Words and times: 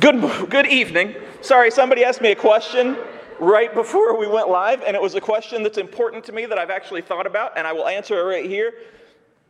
Good, 0.00 0.20
good 0.50 0.66
evening. 0.66 1.14
Sorry, 1.40 1.70
somebody 1.70 2.04
asked 2.04 2.20
me 2.20 2.32
a 2.32 2.36
question 2.36 2.96
right 3.38 3.72
before 3.72 4.18
we 4.18 4.26
went 4.26 4.48
live, 4.48 4.82
and 4.82 4.96
it 4.96 5.02
was 5.02 5.14
a 5.14 5.20
question 5.20 5.62
that's 5.62 5.78
important 5.78 6.24
to 6.24 6.32
me 6.32 6.46
that 6.46 6.58
I've 6.58 6.70
actually 6.70 7.00
thought 7.00 7.28
about, 7.28 7.56
and 7.56 7.64
I 7.64 7.72
will 7.72 7.86
answer 7.86 8.18
it 8.18 8.24
right 8.24 8.50
here. 8.50 8.74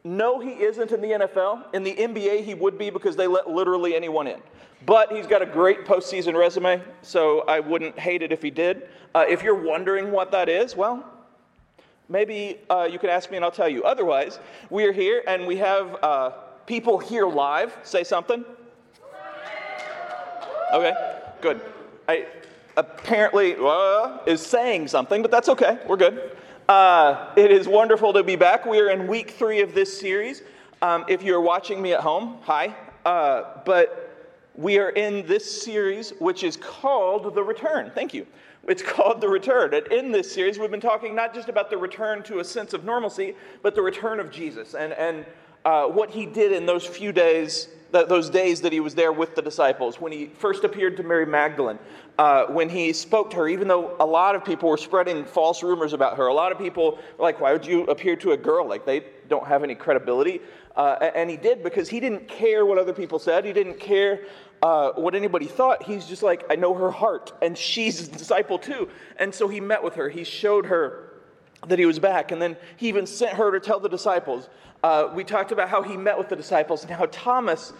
No, 0.05 0.39
he 0.41 0.51
isn't 0.51 0.93
in 0.93 1.01
the 1.01 1.09
NFL. 1.09 1.73
In 1.73 1.83
the 1.83 1.95
NBA, 1.95 2.45
he 2.45 2.53
would 2.53 2.77
be 2.77 2.91
because 2.91 3.17
they 3.17 3.27
let 3.27 3.49
literally 3.49 3.97
anyone 3.97 4.27
in. 4.27 4.39
But 4.85 5.11
he's 5.11 5.27
got 5.27 5.41
a 5.41 5.47
great 5.47 5.87
postseason 5.87 6.37
resume, 6.37 6.83
so 7.01 7.41
I 7.49 7.61
wouldn't 7.61 7.99
hate 7.99 8.23
it 8.23 8.31
if 8.31 8.43
he 8.43 8.51
did. 8.51 8.89
Uh, 9.15 9.25
if 9.27 9.43
you're 9.43 9.55
wondering 9.55 10.13
what 10.13 10.31
that 10.33 10.51
is, 10.51 10.77
well, 10.77 11.11
maybe 12.11 12.59
uh, 12.69 12.87
you 12.91 12.99
can 12.99 13.09
ask 13.09 13.31
me 13.31 13.37
and 13.37 13.47
I'll 13.47 13.51
tell 13.51 13.69
you. 13.69 13.83
Otherwise, 13.85 14.41
we 14.69 14.85
are 14.85 14.93
here 14.93 15.23
and 15.27 15.47
we 15.47 15.57
have 15.57 15.97
uh, 16.03 16.31
people 16.67 16.99
here 16.99 17.27
live. 17.27 17.75
Say 17.83 18.05
something. 18.05 18.45
Okay, 20.73 20.93
good. 21.41 21.61
I 22.09 22.27
apparently 22.77 23.57
uh, 23.59 24.19
is 24.27 24.45
saying 24.45 24.89
something, 24.89 25.23
but 25.23 25.31
that's 25.31 25.49
okay. 25.49 25.79
We're 25.87 25.97
good. 25.97 26.37
Uh, 26.69 27.33
it 27.37 27.51
is 27.51 27.69
wonderful 27.69 28.13
to 28.13 28.23
be 28.23 28.37
back. 28.37 28.67
We 28.67 28.81
are 28.81 28.91
in 28.91 29.07
week 29.07 29.31
three 29.31 29.61
of 29.61 29.75
this 29.75 29.99
series. 29.99 30.43
Um, 30.83 31.05
if 31.09 31.23
you're 31.23 31.41
watching 31.41 31.81
me 31.81 31.93
at 31.93 32.01
home, 32.01 32.39
hi. 32.43 32.75
Uh, 33.05 33.63
but 33.65 34.33
we 34.57 34.79
are 34.79 34.91
in 34.91 35.27
this 35.27 35.63
series, 35.63 36.13
which 36.19 36.43
is 36.43 36.57
called 36.57 37.35
The 37.35 37.43
Return. 37.43 37.93
Thank 37.95 38.15
you. 38.15 38.27
It's 38.67 38.83
called 38.83 39.21
The 39.21 39.29
Return. 39.29 39.75
And 39.75 39.87
in 39.89 40.11
this 40.11 40.33
series, 40.33 40.59
we've 40.59 40.71
been 40.71 40.81
talking 40.81 41.15
not 41.15 41.35
just 41.35 41.49
about 41.49 41.71
the 41.71 41.77
return 41.77 42.23
to 42.25 42.39
a 42.39 42.45
sense 42.45 42.73
of 42.73 42.85
normalcy, 42.85 43.35
but 43.63 43.75
the 43.75 43.83
return 43.83 44.21
of 44.21 44.31
Jesus 44.31 44.75
and, 44.75 44.93
and 44.95 45.27
uh, 45.65 45.85
what 45.85 46.11
he 46.11 46.25
did 46.27 46.53
in 46.53 46.67
those 46.67 46.87
few 46.87 47.13
days 47.13 47.69
those 48.03 48.29
days 48.29 48.61
that 48.61 48.73
he 48.73 48.81
was 48.81 48.95
there 48.95 49.13
with 49.13 49.35
the 49.35 49.43
disciples, 49.43 50.01
when 50.01 50.13
he 50.13 50.27
first 50.27 50.65
appeared 50.65 50.97
to 50.97 51.03
Mary 51.03 51.27
Magdalene, 51.27 51.79
uh, 52.19 52.47
when 52.47 52.69
he 52.69 52.93
spoke 52.93 53.31
to 53.31 53.37
her, 53.37 53.49
even 53.49 53.69
though 53.69 53.97
a 54.01 54.07
lot 54.07 54.35
of 54.35 54.45
people 54.45 54.69
were 54.69 54.77
spreading 54.77 55.25
false 55.25 55.63
rumors 55.63 55.93
about 55.93 56.17
her. 56.17 56.27
A 56.27 56.35
lot 56.35 56.53
of 56.53 56.59
people 56.59 56.99
were 57.19 57.25
like, 57.25 57.41
why 57.41 57.53
would 57.53 57.67
you 57.67 57.85
appear 57.85 58.17
to 58.17 58.33
a 58.33 58.37
girl? 58.37 58.69
Like, 58.69 58.85
they 58.85 59.05
don't 59.29 59.47
have 59.47 59.63
any 59.63 59.75
credibility. 59.75 60.41
Uh, 60.77 61.11
and 61.15 61.31
he 61.31 61.37
did 61.37 61.63
because 61.63 61.89
he 61.89 62.01
didn't 62.01 62.27
care 62.27 62.67
what 62.67 62.79
other 62.79 62.93
people 62.93 63.19
said. 63.19 63.45
He 63.45 63.53
didn't 63.53 63.79
care 63.79 64.23
uh, 64.63 64.93
what 64.93 65.15
anybody 65.15 65.47
thought. 65.47 65.83
He's 65.83 66.07
just 66.07 66.23
like, 66.23 66.45
I 66.51 66.57
know 66.57 66.75
her 66.75 66.91
heart, 66.91 67.33
and 67.43 67.57
she's 67.57 68.09
a 68.09 68.11
disciple 68.11 68.59
too. 68.59 68.89
And 69.19 69.35
so 69.35 69.47
he 69.47 69.61
met 69.61 69.83
with 69.83 69.95
her. 69.95 70.09
He 70.09 70.25
showed 70.25 70.67
her 70.67 71.04
that 71.69 71.79
he 71.79 71.87
was 71.87 71.99
back. 71.99 72.33
And 72.33 72.41
then 72.41 72.57
he 72.77 72.89
even 72.89 73.07
sent 73.07 73.37
her 73.37 73.53
to 73.53 73.61
tell 73.61 73.81
the 73.81 73.89
disciples. 73.89 74.49
Uh, 74.83 75.11
we 75.15 75.25
talked 75.25 75.53
about 75.53 75.69
how 75.69 75.83
he 75.83 75.97
met 75.97 76.19
with 76.19 76.29
the 76.29 76.37
disciples 76.37 76.83
and 76.83 76.93
how 76.93 77.07
Thomas 77.07 77.73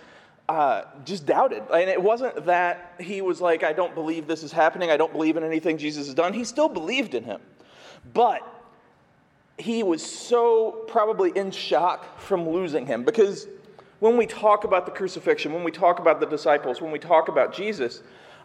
uh, 0.49 0.83
just 1.05 1.27
doubted. 1.27 1.63
And 1.73 1.89
it 1.89 2.03
wasn't 2.03 2.47
that 2.47 2.95
he 3.01 3.23
was 3.23 3.41
like, 3.41 3.63
I 3.63 3.73
don't 3.73 3.95
believe 3.95 4.27
this 4.27 4.43
is 4.43 4.53
happening. 4.53 4.91
I 4.91 4.97
don't 4.97 5.13
believe 5.13 5.37
in 5.37 5.45
anything 5.45 5.79
Jesus 5.79 6.07
has 6.07 6.15
done. 6.15 6.33
He 6.33 6.45
still 6.45 6.69
believed 6.69 7.15
in 7.15 7.25
him. 7.25 7.41
But 8.13 8.43
he 9.57 9.83
was 9.83 10.05
so 10.05 10.85
probably 10.89 11.31
in 11.31 11.51
shock 11.51 12.19
from 12.19 12.49
losing 12.49 12.87
him 12.87 13.05
because 13.05 13.47
when 14.01 14.17
we 14.17 14.27
talk 14.27 14.65
about 14.65 14.85
the 14.85 14.93
crucifixion, 14.93 15.53
when 15.53 15.65
we 15.65 15.71
talk 15.71 15.99
about 16.01 16.21
the 16.21 16.27
disciples, 16.27 16.81
when 16.81 16.91
we 16.91 16.99
talk 16.99 17.29
about 17.29 17.55
Jesus, 17.55 18.03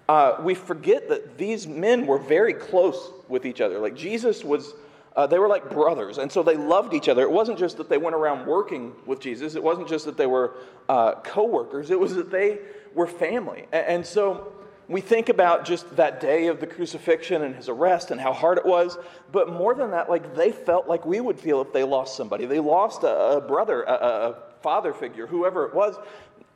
uh, 0.07 0.37
we 0.41 0.53
forget 0.53 1.09
that 1.09 1.37
these 1.37 1.67
men 1.67 2.05
were 2.05 2.17
very 2.17 2.53
close 2.53 3.11
with 3.27 3.45
each 3.45 3.59
other. 3.59 3.79
Like 3.79 3.95
Jesus 3.95 4.43
was 4.43 4.73
uh, 5.15 5.27
they 5.27 5.39
were 5.39 5.47
like 5.47 5.69
brothers, 5.69 6.17
and 6.17 6.31
so 6.31 6.43
they 6.43 6.55
loved 6.55 6.93
each 6.93 7.09
other. 7.09 7.23
It 7.23 7.31
wasn't 7.31 7.59
just 7.59 7.77
that 7.77 7.89
they 7.89 7.97
went 7.97 8.15
around 8.15 8.47
working 8.47 8.93
with 9.05 9.19
Jesus, 9.19 9.55
it 9.55 9.63
wasn't 9.63 9.87
just 9.87 10.05
that 10.05 10.17
they 10.17 10.27
were 10.27 10.53
uh, 10.87 11.15
co 11.15 11.45
workers, 11.45 11.91
it 11.91 11.99
was 11.99 12.15
that 12.15 12.31
they 12.31 12.59
were 12.93 13.07
family. 13.07 13.65
And, 13.71 13.85
and 13.87 14.05
so 14.05 14.53
we 14.87 15.01
think 15.01 15.29
about 15.29 15.65
just 15.65 15.95
that 15.97 16.19
day 16.19 16.47
of 16.47 16.59
the 16.59 16.67
crucifixion 16.67 17.43
and 17.43 17.55
his 17.55 17.69
arrest 17.69 18.09
and 18.11 18.19
how 18.19 18.33
hard 18.33 18.57
it 18.57 18.65
was, 18.65 18.97
but 19.31 19.51
more 19.51 19.75
than 19.75 19.91
that, 19.91 20.09
like 20.09 20.35
they 20.35 20.51
felt 20.51 20.87
like 20.87 21.05
we 21.05 21.21
would 21.21 21.39
feel 21.39 21.61
if 21.61 21.71
they 21.73 21.83
lost 21.83 22.17
somebody. 22.17 22.45
They 22.45 22.59
lost 22.59 23.03
a, 23.03 23.37
a 23.37 23.41
brother, 23.41 23.83
a, 23.83 23.93
a 23.93 24.35
father 24.61 24.93
figure, 24.93 25.27
whoever 25.27 25.65
it 25.65 25.73
was 25.73 25.95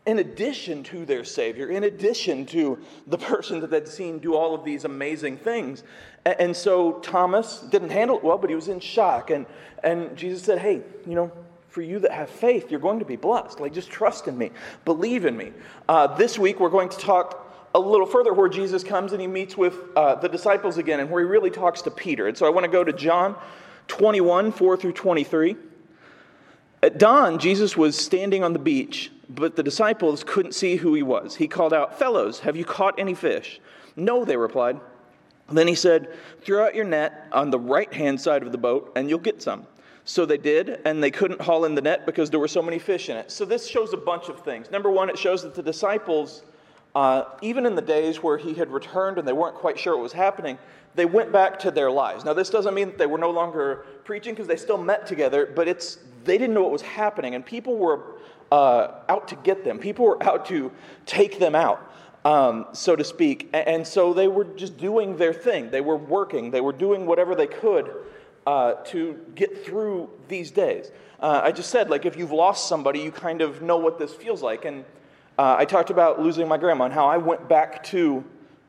in 0.06 0.20
addition 0.20 0.84
to 0.84 1.06
their 1.06 1.24
Savior, 1.24 1.70
in 1.70 1.86
addition 1.86 2.46
to 2.48 2.78
the 3.08 3.18
person 3.18 3.62
that 3.62 3.70
they'd 3.70 3.88
seen 3.88 4.20
do 4.20 4.36
all 4.36 4.54
of 4.54 4.66
these 4.66 4.84
amazing 4.86 5.38
things. 5.38 5.84
And 6.26 6.56
so 6.56 6.94
Thomas 7.00 7.60
didn't 7.60 7.90
handle 7.90 8.18
it 8.18 8.24
well, 8.24 8.38
but 8.38 8.50
he 8.50 8.56
was 8.56 8.68
in 8.68 8.80
shock. 8.80 9.30
And, 9.30 9.46
and 9.84 10.16
Jesus 10.18 10.44
said, 10.44 10.60
Hey, 10.60 10.82
you 11.06 11.16
know, 11.16 11.32
for 11.70 11.82
you 11.82 12.00
that 12.00 12.12
have 12.12 12.30
faith, 12.30 12.70
you're 12.70 12.80
going 12.80 13.00
to 13.00 13.06
be 13.06 13.16
blessed. 13.16 13.60
Like, 13.60 13.74
just 13.74 13.90
trust 13.90 14.28
in 14.28 14.38
me, 14.38 14.52
believe 14.86 15.26
in 15.26 15.36
me. 15.36 15.52
Uh, 15.90 16.08
this 16.16 16.38
week, 16.38 16.60
we're 16.60 16.70
going 16.70 16.90
to 16.90 16.98
talk 16.98 17.40
a 17.74 17.80
little 17.80 18.06
further 18.06 18.34
where 18.34 18.50
Jesus 18.50 18.84
comes 18.84 19.14
and 19.14 19.22
he 19.22 19.26
meets 19.26 19.58
with 19.58 19.74
uh, 19.96 20.16
the 20.16 20.30
disciples 20.30 20.78
again 20.78 21.00
and 21.00 21.10
where 21.10 21.24
he 21.24 21.28
really 21.28 21.50
talks 21.50 21.82
to 21.84 21.92
Peter. 21.92 22.28
And 22.28 22.38
so 22.38 22.46
I 22.46 22.50
want 22.50 22.66
to 22.66 22.72
go 22.72 22.84
to 22.84 22.94
John 22.94 23.36
21, 23.88 24.52
4 24.52 24.78
through 24.78 24.94
23. 24.94 25.56
At 26.84 27.00
dawn, 27.00 27.40
Jesus 27.40 27.76
was 27.76 27.98
standing 27.98 28.44
on 28.44 28.54
the 28.54 28.60
beach 28.60 29.10
but 29.36 29.56
the 29.56 29.64
disciples 29.64 30.24
couldn't 30.24 30.54
see 30.54 30.76
who 30.76 30.94
he 30.94 31.04
was. 31.04 31.36
He 31.36 31.48
called 31.48 31.74
out, 31.74 31.98
Fellows, 31.98 32.40
have 32.40 32.56
you 32.56 32.66
caught 32.66 33.00
any 33.00 33.14
fish? 33.14 33.60
No, 33.96 34.26
they 34.26 34.38
replied. 34.38 34.80
Then 35.50 35.68
he 35.68 35.76
said, 35.76 36.14
Throw 36.42 36.66
out 36.66 36.76
your 36.76 36.86
net 36.86 37.28
on 37.32 37.50
the 37.50 37.60
right 37.60 37.92
hand 37.94 38.20
side 38.20 38.44
of 38.44 38.52
the 38.52 38.58
boat, 38.58 38.92
and 38.96 39.10
you'll 39.10 39.20
get 39.20 39.42
some. 39.42 39.66
So 40.06 40.26
they 40.26 40.38
did, 40.38 40.82
and 40.86 41.02
they 41.02 41.12
couldn't 41.12 41.42
haul 41.42 41.66
in 41.66 41.76
the 41.76 41.82
net 41.82 42.06
because 42.06 42.30
there 42.30 42.40
were 42.40 42.48
so 42.48 42.62
many 42.62 42.78
fish 42.78 43.10
in 43.10 43.18
it. 43.18 43.32
So 43.32 43.46
this 43.46 43.68
shows 43.68 43.94
a 43.94 43.98
bunch 43.98 44.28
of 44.28 44.42
things. 44.42 44.70
Number 44.70 44.92
one, 44.92 45.10
it 45.10 45.18
shows 45.18 45.44
that 45.44 45.56
the 45.56 45.64
disciples, 45.64 46.44
uh, 46.94 47.24
even 47.42 47.66
in 47.66 47.76
the 47.76 47.82
days 47.82 48.22
where 48.22 48.38
he 48.38 48.54
had 48.54 48.70
returned 48.70 49.18
and 49.18 49.28
they 49.28 49.34
weren't 49.34 49.56
quite 49.56 49.80
sure 49.80 49.96
what 49.96 50.04
was 50.04 50.14
happening, 50.14 50.58
they 50.96 51.06
went 51.06 51.32
back 51.32 51.58
to 51.60 51.72
their 51.72 51.90
lives. 51.90 52.26
Now, 52.26 52.34
this 52.34 52.50
doesn't 52.50 52.74
mean 52.74 52.88
that 52.90 52.98
they 52.98 53.06
were 53.06 53.18
no 53.18 53.32
longer 53.32 53.86
preaching 54.04 54.34
because 54.34 54.48
they 54.48 54.58
still 54.58 54.78
met 54.78 55.08
together, 55.08 55.52
but 55.56 55.68
it's 55.68 56.00
they 56.24 56.38
didn't 56.38 56.54
know 56.54 56.62
what 56.62 56.72
was 56.72 56.82
happening, 56.82 57.36
and 57.36 57.46
people 57.46 57.78
were 57.78 58.16
uh, 58.52 59.00
out 59.10 59.28
to 59.30 59.36
get 59.38 59.64
them. 59.64 59.80
People 59.80 60.06
were 60.06 60.24
out 60.24 60.46
to 60.48 60.72
take 61.06 61.40
them 61.40 61.56
out, 61.56 61.92
um, 62.26 62.68
so 62.74 62.96
to 62.96 63.04
speak. 63.04 63.50
And, 63.54 63.86
so 63.86 64.14
they 64.14 64.28
were 64.28 64.44
just 64.44 64.78
doing 64.78 65.18
their 65.18 65.34
thing. 65.34 65.72
They 65.72 65.82
were 65.82 65.98
working. 65.98 66.52
They 66.52 66.62
were 66.62 66.74
doing 66.74 67.06
whatever 67.06 67.36
they 67.36 67.48
could 67.48 67.92
uh, 68.46 68.74
to 68.86 69.20
get 69.36 69.66
through 69.66 70.10
these 70.28 70.52
days. 70.52 70.92
Uh, 71.20 71.42
I 71.44 71.52
just 71.52 71.70
said, 71.70 71.90
like, 71.90 72.06
if 72.06 72.18
you've 72.18 72.32
lost 72.32 72.68
somebody, 72.68 73.00
you 73.00 73.12
kind 73.12 73.42
of 73.42 73.62
know 73.62 73.78
what 73.78 73.98
this 73.98 74.14
feels 74.14 74.42
like. 74.42 74.66
And 74.66 74.84
uh, 75.38 75.56
I 75.58 75.66
talked 75.66 75.90
about 75.90 76.22
losing 76.22 76.48
my 76.48 76.58
grandma 76.58 76.86
and 76.86 76.94
how 76.94 77.08
I 77.08 77.18
went 77.18 77.48
back 77.48 77.84
to 77.86 78.24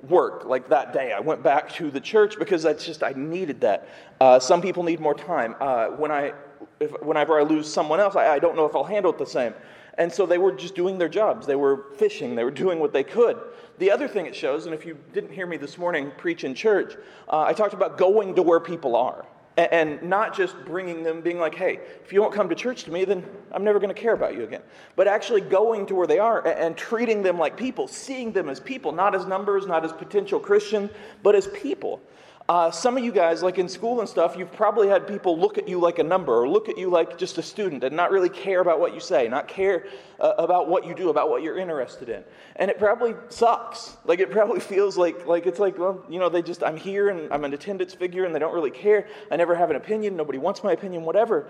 work 0.09 0.45
like 0.45 0.69
that 0.69 0.93
day. 0.93 1.13
I 1.13 1.21
went 1.21 1.43
back 1.43 1.73
to 1.75 1.91
the 1.91 2.01
church 2.01 2.39
because 2.39 2.63
that's 2.63 2.85
just, 2.85 3.03
I 3.03 3.13
needed 3.17 3.61
that. 3.63 3.89
Uh, 4.21 4.39
some 4.39 4.63
people 4.63 4.83
need 4.83 5.01
more 5.01 5.15
time. 5.15 5.57
Uh, 5.61 5.89
when 5.89 6.11
I, 6.11 6.33
if, 6.81 6.91
whenever 7.03 7.39
I 7.39 7.43
lose 7.43 7.73
someone 7.73 8.01
else, 8.01 8.17
I, 8.17 8.35
I, 8.35 8.39
don't 8.39 8.57
know 8.57 8.67
if 8.67 8.75
I'll 8.75 8.85
handle 8.85 9.13
it 9.13 9.19
the 9.19 9.27
same. 9.27 9.55
And 9.97 10.13
so 10.13 10.27
they 10.27 10.39
were 10.39 10.53
just 10.53 10.75
doing 10.75 10.99
their 10.99 11.09
jobs. 11.09 11.47
They 11.47 11.57
were 11.57 11.87
fishing. 11.97 12.35
They 12.35 12.45
were 12.45 12.51
doing 12.51 12.81
what 12.81 12.93
they 12.93 13.05
could. 13.05 13.39
The 13.79 13.91
other 13.91 14.09
thing 14.09 14.27
it 14.27 14.35
shows, 14.35 14.67
and 14.67 14.75
if 14.75 14.85
you 14.85 14.99
didn't 15.13 15.33
hear 15.33 15.47
me 15.47 15.57
this 15.57 15.79
morning 15.79 16.11
preach 16.17 16.45
in 16.45 16.55
church, 16.55 16.97
uh, 17.29 17.43
I 17.43 17.53
talked 17.53 17.75
about 17.75 17.97
going 17.97 18.35
to 18.35 18.43
where 18.43 18.61
people 18.61 18.97
are 18.97 19.25
and 19.57 20.03
not 20.03 20.37
just 20.37 20.57
bringing 20.65 21.03
them 21.05 21.21
being 21.21 21.39
like 21.39 21.55
hey 21.55 21.79
if 22.05 22.13
you 22.13 22.21
won't 22.21 22.35
come 22.35 22.49
to 22.49 22.55
church 22.55 22.83
to 22.85 22.91
me 22.91 23.05
then 23.05 23.25
i'm 23.53 23.63
never 23.63 23.79
going 23.79 23.93
to 23.95 24.01
care 24.01 24.13
about 24.13 24.35
you 24.35 24.43
again 24.43 24.63
but 24.97 25.07
actually 25.07 25.41
going 25.41 25.87
to 25.87 25.95
where 25.95 26.07
they 26.07 26.19
are 26.19 26.47
and 26.47 26.77
treating 26.77 27.23
them 27.23 27.39
like 27.39 27.57
people 27.57 27.87
seeing 27.87 28.33
them 28.33 28.49
as 28.49 28.59
people 28.59 28.91
not 28.91 29.15
as 29.15 29.27
numbers 29.27 29.67
not 29.67 29.85
as 29.85 29.93
potential 29.93 30.41
christians 30.41 30.91
but 31.23 31.37
as 31.37 31.47
people 31.49 32.01
uh, 32.47 32.71
some 32.71 32.99
of 32.99 33.03
you 33.03 33.11
guys, 33.11 33.43
like 33.43 33.57
in 33.57 33.67
school 33.67 34.01
and 34.01 34.09
stuff, 34.09 34.37
you've 34.37 34.53
probably 34.53 34.87
had 34.87 35.07
people 35.07 35.39
look 35.39 35.57
at 35.57 35.67
you 35.67 35.81
like 35.81 35.99
a 35.99 36.03
number 36.03 36.35
or 36.35 36.47
look 36.47 36.69
at 36.69 36.77
you 36.77 36.91
like 36.91 37.17
just 37.17 37.39
a 37.39 37.43
student 37.43 37.83
and 37.83 37.97
not 37.97 38.11
really 38.11 38.29
care 38.29 38.61
about 38.61 38.79
what 38.79 38.93
you 38.93 39.01
say, 39.01 39.27
not 39.29 39.49
care 39.49 39.87
uh, 40.21 40.35
about 40.37 40.69
what 40.69 40.85
you 40.87 40.95
do, 40.95 41.09
about 41.09 41.31
what 41.31 41.43
you're 41.43 41.57
interested 41.57 42.11
in. 42.11 42.23
And 42.57 42.71
it 42.71 42.79
probably 42.79 43.15
sucks. 43.31 43.97
Like 44.05 44.19
it 44.19 44.31
probably 44.31 44.61
feels 44.75 44.99
like, 44.99 45.27
like 45.27 45.47
it's 45.47 45.59
like, 45.59 45.79
well, 45.79 46.05
you 46.11 46.19
know, 46.19 46.29
they 46.29 46.43
just, 46.43 46.63
I'm 46.63 46.77
here 46.77 47.09
and 47.09 47.33
I'm 47.33 47.45
an 47.45 47.55
attendance 47.55 47.95
figure 47.95 48.27
and 48.27 48.35
they 48.35 48.41
don't 48.41 48.55
really 48.55 48.71
care. 48.71 49.09
I 49.31 49.37
never 49.37 49.55
have 49.55 49.71
an 49.71 49.77
opinion. 49.77 50.15
Nobody 50.15 50.39
wants 50.39 50.63
my 50.63 50.73
opinion, 50.73 51.05
whatever. 51.05 51.49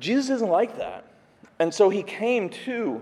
Jesus 0.00 0.30
isn't 0.30 0.50
like 0.50 0.78
that. 0.78 1.04
And 1.60 1.72
so 1.72 1.90
he 1.90 2.02
came 2.02 2.50
to 2.64 3.00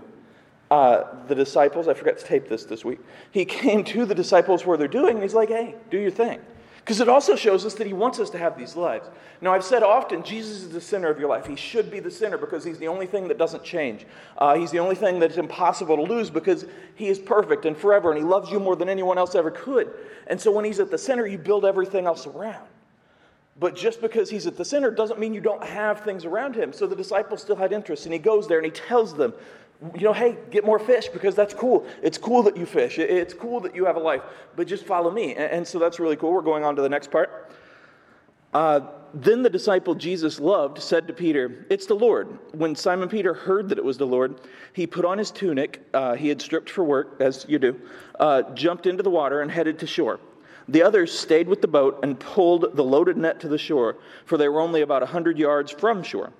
uh, 0.69 1.05
the 1.27 1.33
disciples. 1.33 1.87
I 1.87 1.95
forgot 1.95 2.19
to 2.19 2.25
tape 2.25 2.47
this 2.47 2.65
this 2.65 2.85
week. 2.85 2.99
He 3.31 3.43
came 3.43 3.83
to 3.85 4.05
the 4.05 4.13
disciples 4.13 4.67
where 4.67 4.77
they're 4.77 4.87
doing. 4.87 5.15
And 5.15 5.23
he's 5.23 5.33
like, 5.33 5.49
hey, 5.49 5.73
do 5.89 5.97
your 5.97 6.11
thing. 6.11 6.39
Because 6.83 6.99
it 6.99 7.07
also 7.07 7.37
shows 7.37 7.65
us 7.65 7.75
that 7.75 7.87
he 7.87 7.93
wants 7.93 8.19
us 8.19 8.29
to 8.31 8.37
have 8.37 8.57
these 8.57 8.75
lives. 8.75 9.07
Now, 9.39 9.53
I've 9.53 9.63
said 9.63 9.83
often, 9.83 10.21
Jesus 10.21 10.63
is 10.63 10.69
the 10.69 10.81
center 10.81 11.09
of 11.09 11.17
your 11.17 11.29
life. 11.29 11.45
He 11.45 11.55
should 11.55 11.89
be 11.89 12.01
the 12.01 12.11
center 12.11 12.37
because 12.37 12.65
he's 12.65 12.77
the 12.77 12.89
only 12.89 13.05
thing 13.05 13.29
that 13.29 13.37
doesn't 13.37 13.63
change. 13.63 14.05
Uh, 14.37 14.55
he's 14.55 14.69
the 14.69 14.79
only 14.79 14.95
thing 14.95 15.17
that's 15.17 15.37
impossible 15.37 15.95
to 15.95 16.03
lose 16.03 16.29
because 16.29 16.65
he 16.95 17.07
is 17.07 17.19
perfect 17.19 17.65
and 17.65 17.77
forever, 17.77 18.11
and 18.11 18.17
he 18.17 18.25
loves 18.25 18.51
you 18.51 18.59
more 18.59 18.75
than 18.75 18.89
anyone 18.89 19.17
else 19.17 19.33
ever 19.33 19.49
could. 19.49 19.93
And 20.27 20.39
so 20.39 20.51
when 20.51 20.65
he's 20.65 20.81
at 20.81 20.91
the 20.91 20.97
center, 20.97 21.25
you 21.25 21.37
build 21.37 21.63
everything 21.63 22.05
else 22.05 22.27
around. 22.27 22.67
But 23.57 23.75
just 23.77 24.01
because 24.01 24.29
he's 24.29 24.45
at 24.45 24.57
the 24.57 24.65
center 24.65 24.91
doesn't 24.91 25.19
mean 25.19 25.33
you 25.33 25.39
don't 25.39 25.63
have 25.63 26.01
things 26.01 26.25
around 26.25 26.53
him. 26.53 26.73
So 26.73 26.85
the 26.85 26.95
disciples 26.97 27.41
still 27.41 27.55
had 27.55 27.71
interest, 27.71 28.05
and 28.05 28.11
he 28.11 28.19
goes 28.19 28.47
there 28.47 28.57
and 28.57 28.65
he 28.65 28.71
tells 28.71 29.13
them, 29.15 29.33
you 29.95 30.01
know, 30.01 30.13
hey, 30.13 30.37
get 30.51 30.65
more 30.65 30.79
fish 30.79 31.07
because 31.09 31.35
that's 31.35 31.53
cool. 31.53 31.85
It's 32.01 32.17
cool 32.17 32.43
that 32.43 32.55
you 32.55 32.65
fish. 32.65 32.99
It's 32.99 33.33
cool 33.33 33.59
that 33.61 33.75
you 33.75 33.85
have 33.85 33.95
a 33.95 33.99
life, 33.99 34.21
but 34.55 34.67
just 34.67 34.85
follow 34.85 35.11
me. 35.11 35.35
And 35.35 35.67
so 35.67 35.79
that's 35.79 35.99
really 35.99 36.15
cool. 36.15 36.31
We're 36.31 36.41
going 36.41 36.63
on 36.63 36.75
to 36.75 36.81
the 36.81 36.89
next 36.89 37.11
part. 37.11 37.51
Uh, 38.53 38.81
then 39.13 39.43
the 39.43 39.49
disciple 39.49 39.93
Jesus 39.95 40.39
loved 40.39 40.81
said 40.81 41.07
to 41.07 41.13
Peter, 41.13 41.65
It's 41.69 41.85
the 41.85 41.95
Lord. 41.95 42.39
When 42.53 42.75
Simon 42.75 43.09
Peter 43.09 43.33
heard 43.33 43.69
that 43.69 43.77
it 43.77 43.83
was 43.83 43.97
the 43.97 44.07
Lord, 44.07 44.41
he 44.73 44.87
put 44.87 45.05
on 45.05 45.17
his 45.17 45.31
tunic, 45.31 45.85
uh, 45.93 46.15
he 46.15 46.29
had 46.29 46.41
stripped 46.41 46.69
for 46.69 46.83
work, 46.83 47.17
as 47.19 47.45
you 47.47 47.59
do, 47.59 47.79
uh, 48.19 48.43
jumped 48.53 48.85
into 48.87 49.03
the 49.03 49.09
water, 49.09 49.41
and 49.41 49.51
headed 49.51 49.79
to 49.79 49.87
shore. 49.87 50.19
The 50.67 50.81
others 50.81 51.17
stayed 51.17 51.47
with 51.47 51.61
the 51.61 51.67
boat 51.67 51.99
and 52.03 52.19
pulled 52.19 52.75
the 52.75 52.83
loaded 52.83 53.17
net 53.17 53.39
to 53.41 53.47
the 53.47 53.57
shore, 53.57 53.97
for 54.25 54.37
they 54.37 54.47
were 54.47 54.61
only 54.61 54.81
about 54.81 55.03
a 55.03 55.07
hundred 55.07 55.37
yards 55.37 55.71
from 55.71 56.03
shore. 56.03 56.31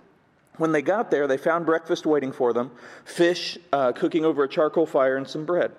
When 0.57 0.71
they 0.71 0.81
got 0.81 1.09
there, 1.09 1.27
they 1.27 1.37
found 1.37 1.65
breakfast 1.65 2.05
waiting 2.05 2.31
for 2.31 2.53
them 2.53 2.71
fish 3.05 3.57
uh, 3.71 3.91
cooking 3.91 4.23
over 4.25 4.43
a 4.43 4.49
charcoal 4.49 4.85
fire 4.85 5.17
and 5.17 5.27
some 5.27 5.45
bread. 5.45 5.71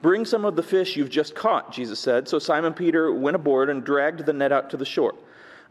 Bring 0.00 0.24
some 0.24 0.44
of 0.44 0.54
the 0.54 0.62
fish 0.62 0.96
you've 0.96 1.10
just 1.10 1.34
caught, 1.34 1.72
Jesus 1.72 1.98
said. 1.98 2.28
So 2.28 2.38
Simon 2.38 2.72
Peter 2.72 3.12
went 3.12 3.34
aboard 3.34 3.68
and 3.68 3.82
dragged 3.82 4.24
the 4.26 4.32
net 4.32 4.52
out 4.52 4.70
to 4.70 4.76
the 4.76 4.84
shore. 4.84 5.14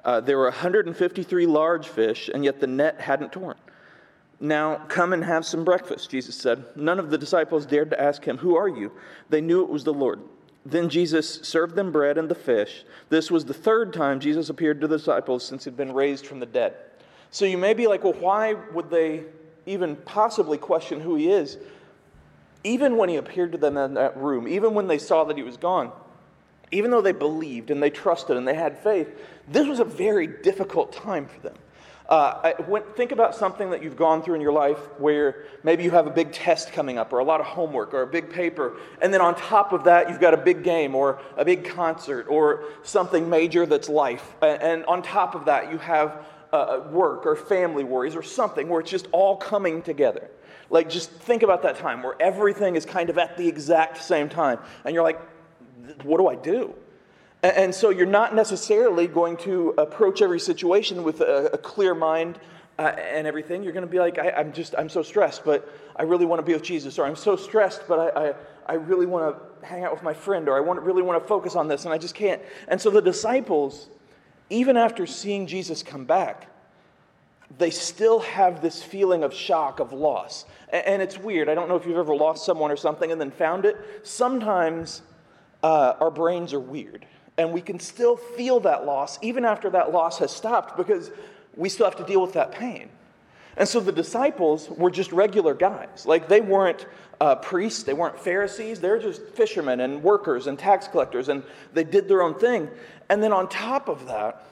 Uh, 0.03 0.19
there 0.19 0.37
were 0.37 0.45
153 0.45 1.45
large 1.45 1.87
fish, 1.87 2.29
and 2.33 2.43
yet 2.43 2.59
the 2.59 2.67
net 2.67 2.99
hadn't 2.99 3.31
torn. 3.31 3.55
Now, 4.39 4.75
come 4.87 5.13
and 5.13 5.23
have 5.23 5.45
some 5.45 5.63
breakfast, 5.63 6.09
Jesus 6.09 6.35
said. 6.35 6.63
None 6.75 6.99
of 6.99 7.09
the 7.09 7.17
disciples 7.17 7.65
dared 7.65 7.89
to 7.91 8.01
ask 8.01 8.23
him, 8.23 8.37
Who 8.37 8.55
are 8.55 8.67
you? 8.67 8.91
They 9.29 9.41
knew 9.41 9.63
it 9.63 9.69
was 9.69 9.83
the 9.83 9.93
Lord. 9.93 10.19
Then 10.65 10.89
Jesus 10.89 11.41
served 11.43 11.75
them 11.75 11.91
bread 11.91 12.17
and 12.17 12.29
the 12.29 12.35
fish. 12.35 12.83
This 13.09 13.31
was 13.31 13.45
the 13.45 13.53
third 13.53 13.93
time 13.93 14.19
Jesus 14.19 14.49
appeared 14.49 14.81
to 14.81 14.87
the 14.87 14.97
disciples 14.97 15.45
since 15.45 15.63
he'd 15.63 15.77
been 15.77 15.93
raised 15.93 16.27
from 16.27 16.39
the 16.39 16.45
dead. 16.45 16.75
So 17.31 17.45
you 17.45 17.57
may 17.57 17.73
be 17.73 17.87
like, 17.87 18.03
well, 18.03 18.13
why 18.13 18.53
would 18.73 18.89
they 18.89 19.23
even 19.65 19.95
possibly 19.95 20.57
question 20.57 20.99
who 20.99 21.15
he 21.15 21.29
is? 21.29 21.57
Even 22.63 22.97
when 22.97 23.09
he 23.09 23.17
appeared 23.17 23.51
to 23.51 23.57
them 23.57 23.77
in 23.77 23.93
that 23.95 24.17
room, 24.17 24.47
even 24.47 24.73
when 24.73 24.87
they 24.87 24.97
saw 24.97 25.23
that 25.25 25.37
he 25.37 25.43
was 25.43 25.57
gone, 25.57 25.91
even 26.71 26.91
though 26.91 27.01
they 27.01 27.11
believed 27.11 27.71
and 27.71 27.81
they 27.81 27.89
trusted 27.89 28.35
and 28.35 28.47
they 28.47 28.53
had 28.53 28.77
faith, 28.77 29.07
this 29.47 29.67
was 29.67 29.79
a 29.79 29.85
very 29.85 30.27
difficult 30.27 30.91
time 30.91 31.25
for 31.27 31.39
them. 31.39 31.55
Uh, 32.09 32.53
think 32.95 33.11
about 33.11 33.35
something 33.35 33.69
that 33.69 33.83
you've 33.83 33.97
gone 33.97 34.23
through 34.23 34.35
in 34.35 34.39
your 34.39 34.53
life 34.53 34.77
where 34.97 35.43
maybe 35.63 35.83
you 35.83 35.91
have 35.91 36.07
a 36.07 36.09
big 36.09 36.31
test 36.31 36.71
coming 36.71 36.97
up, 36.97 37.11
or 37.11 37.19
a 37.19 37.23
lot 37.23 37.41
of 37.41 37.45
homework, 37.45 37.93
or 37.93 38.03
a 38.03 38.07
big 38.07 38.29
paper, 38.29 38.77
and 39.01 39.13
then 39.13 39.19
on 39.19 39.35
top 39.35 39.73
of 39.73 39.83
that, 39.83 40.09
you've 40.09 40.21
got 40.21 40.33
a 40.33 40.37
big 40.37 40.63
game, 40.63 40.95
or 40.95 41.19
a 41.35 41.43
big 41.43 41.65
concert, 41.65 42.25
or 42.29 42.63
something 42.83 43.29
major 43.29 43.65
that's 43.65 43.89
life. 43.89 44.35
And 44.41 44.85
on 44.85 45.03
top 45.03 45.35
of 45.35 45.45
that, 45.45 45.69
you 45.69 45.77
have 45.79 46.25
uh, 46.57 46.89
work 46.89 47.25
or 47.25 47.35
family 47.35 47.83
worries 47.83 48.15
or 48.15 48.23
something 48.23 48.69
where 48.69 48.81
it's 48.81 48.91
just 48.91 49.07
all 49.11 49.37
coming 49.37 49.81
together. 49.81 50.29
Like, 50.69 50.89
just 50.89 51.11
think 51.11 51.43
about 51.43 51.61
that 51.63 51.77
time 51.77 52.03
where 52.03 52.15
everything 52.21 52.75
is 52.75 52.85
kind 52.85 53.09
of 53.09 53.17
at 53.17 53.37
the 53.37 53.47
exact 53.47 54.03
same 54.03 54.27
time. 54.27 54.59
And 54.83 54.93
you're 54.93 55.03
like, 55.03 55.19
what 56.03 56.17
do 56.17 56.27
I 56.27 56.35
do? 56.35 56.73
And, 57.43 57.55
and 57.57 57.75
so 57.75 57.89
you're 57.89 58.05
not 58.05 58.35
necessarily 58.35 59.07
going 59.07 59.37
to 59.37 59.69
approach 59.77 60.21
every 60.21 60.39
situation 60.39 61.03
with 61.03 61.21
a, 61.21 61.51
a 61.53 61.57
clear 61.57 61.95
mind 61.95 62.39
uh, 62.79 62.81
and 62.81 63.25
everything. 63.25 63.63
You're 63.63 63.73
going 63.73 63.85
to 63.85 63.91
be 63.91 63.99
like, 63.99 64.19
I, 64.19 64.29
am 64.39 64.53
just, 64.53 64.75
I'm 64.77 64.89
so 64.89 65.01
stressed, 65.01 65.45
but 65.45 65.73
I 65.95 66.03
really 66.03 66.25
want 66.25 66.39
to 66.39 66.45
be 66.45 66.53
with 66.53 66.63
Jesus. 66.63 66.99
Or 66.99 67.05
I'm 67.05 67.15
so 67.15 67.35
stressed, 67.35 67.83
but 67.87 68.15
I, 68.15 68.29
I, 68.29 68.33
I 68.67 68.73
really 68.73 69.05
want 69.05 69.35
to 69.35 69.65
hang 69.65 69.83
out 69.83 69.93
with 69.93 70.03
my 70.03 70.13
friend. 70.13 70.49
Or 70.49 70.57
I 70.57 70.59
want, 70.59 70.81
really 70.81 71.01
want 71.01 71.21
to 71.21 71.27
focus 71.27 71.55
on 71.55 71.67
this, 71.67 71.85
and 71.85 71.93
I 71.93 71.97
just 71.97 72.13
can't. 72.13 72.41
And 72.67 72.79
so 72.79 72.89
the 72.89 73.01
disciples 73.01 73.89
even 74.49 74.77
after 74.77 75.05
seeing 75.05 75.47
Jesus 75.47 75.83
come 75.83 76.05
back, 76.05 76.47
they 77.57 77.69
still 77.69 78.19
have 78.19 78.61
this 78.61 78.83
feeling 78.83 79.23
of 79.23 79.33
shock, 79.33 79.79
of 79.79 79.93
loss. 79.93 80.45
And 80.69 81.01
it's 81.01 81.17
weird. 81.17 81.49
I 81.49 81.55
don't 81.55 81.69
know 81.69 81.75
if 81.75 81.85
you've 81.85 81.97
ever 81.97 82.15
lost 82.15 82.45
someone 82.45 82.71
or 82.71 82.75
something 82.75 83.11
and 83.11 83.19
then 83.19 83.31
found 83.31 83.65
it. 83.65 83.77
Sometimes 84.03 85.01
uh, 85.63 85.93
our 85.99 86.11
brains 86.11 86.53
are 86.53 86.59
weird, 86.59 87.05
and 87.37 87.51
we 87.51 87.61
can 87.61 87.79
still 87.79 88.17
feel 88.17 88.59
that 88.61 88.85
loss 88.85 89.17
even 89.21 89.45
after 89.45 89.69
that 89.69 89.91
loss 89.91 90.19
has 90.19 90.31
stopped 90.31 90.77
because 90.77 91.11
we 91.55 91.69
still 91.69 91.85
have 91.85 91.95
to 91.95 92.05
deal 92.05 92.21
with 92.21 92.33
that 92.33 92.51
pain. 92.51 92.89
And 93.57 93.67
so 93.67 93.79
the 93.79 93.91
disciples 93.91 94.69
were 94.69 94.91
just 94.91 95.11
regular 95.11 95.53
guys. 95.53 96.05
Like 96.05 96.27
they 96.27 96.41
weren't 96.41 96.85
uh, 97.19 97.35
priests, 97.35 97.83
they 97.83 97.93
weren't 97.93 98.19
Pharisees, 98.19 98.79
they're 98.79 98.99
just 98.99 99.21
fishermen 99.29 99.79
and 99.79 100.03
workers 100.03 100.45
and 100.45 100.57
tax 100.57 100.87
collectors, 100.87 101.29
and 101.29 101.43
they 101.73 101.83
did 101.83 102.07
their 102.07 102.21
own 102.21 102.35
thing. 102.35 102.69
And 103.09 103.21
then 103.23 103.33
on 103.33 103.49
top 103.49 103.89
of 103.89 104.05
that, 104.07 104.45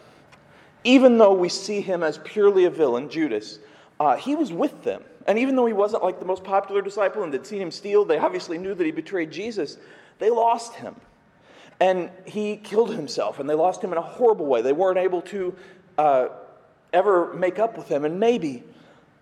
even 0.83 1.17
though 1.17 1.33
we 1.33 1.49
see 1.49 1.81
him 1.81 2.01
as 2.03 2.19
purely 2.23 2.65
a 2.65 2.69
villain, 2.69 3.09
Judas, 3.09 3.59
uh, 3.99 4.15
he 4.15 4.35
was 4.35 4.51
with 4.51 4.83
them. 4.83 5.03
And 5.27 5.39
even 5.39 5.55
though 5.55 5.65
he 5.65 5.73
wasn't 5.73 6.03
like 6.03 6.19
the 6.19 6.25
most 6.25 6.43
popular 6.43 6.81
disciple 6.81 7.23
and 7.23 7.33
they'd 7.33 7.45
seen 7.45 7.61
him 7.61 7.71
steal, 7.71 8.05
they 8.05 8.17
obviously 8.17 8.57
knew 8.57 8.73
that 8.75 8.83
he 8.83 8.91
betrayed 8.91 9.31
Jesus. 9.31 9.77
They 10.19 10.29
lost 10.29 10.75
him. 10.75 10.95
And 11.79 12.09
he 12.25 12.57
killed 12.57 12.93
himself, 12.93 13.39
and 13.39 13.49
they 13.49 13.53
lost 13.53 13.83
him 13.83 13.91
in 13.91 13.97
a 13.97 14.01
horrible 14.01 14.45
way. 14.45 14.61
They 14.61 14.73
weren't 14.73 14.97
able 14.97 15.21
to 15.23 15.55
uh, 15.97 16.27
ever 16.93 17.33
make 17.33 17.59
up 17.59 17.77
with 17.77 17.89
him. 17.89 18.05
And 18.05 18.19
maybe, 18.19 18.63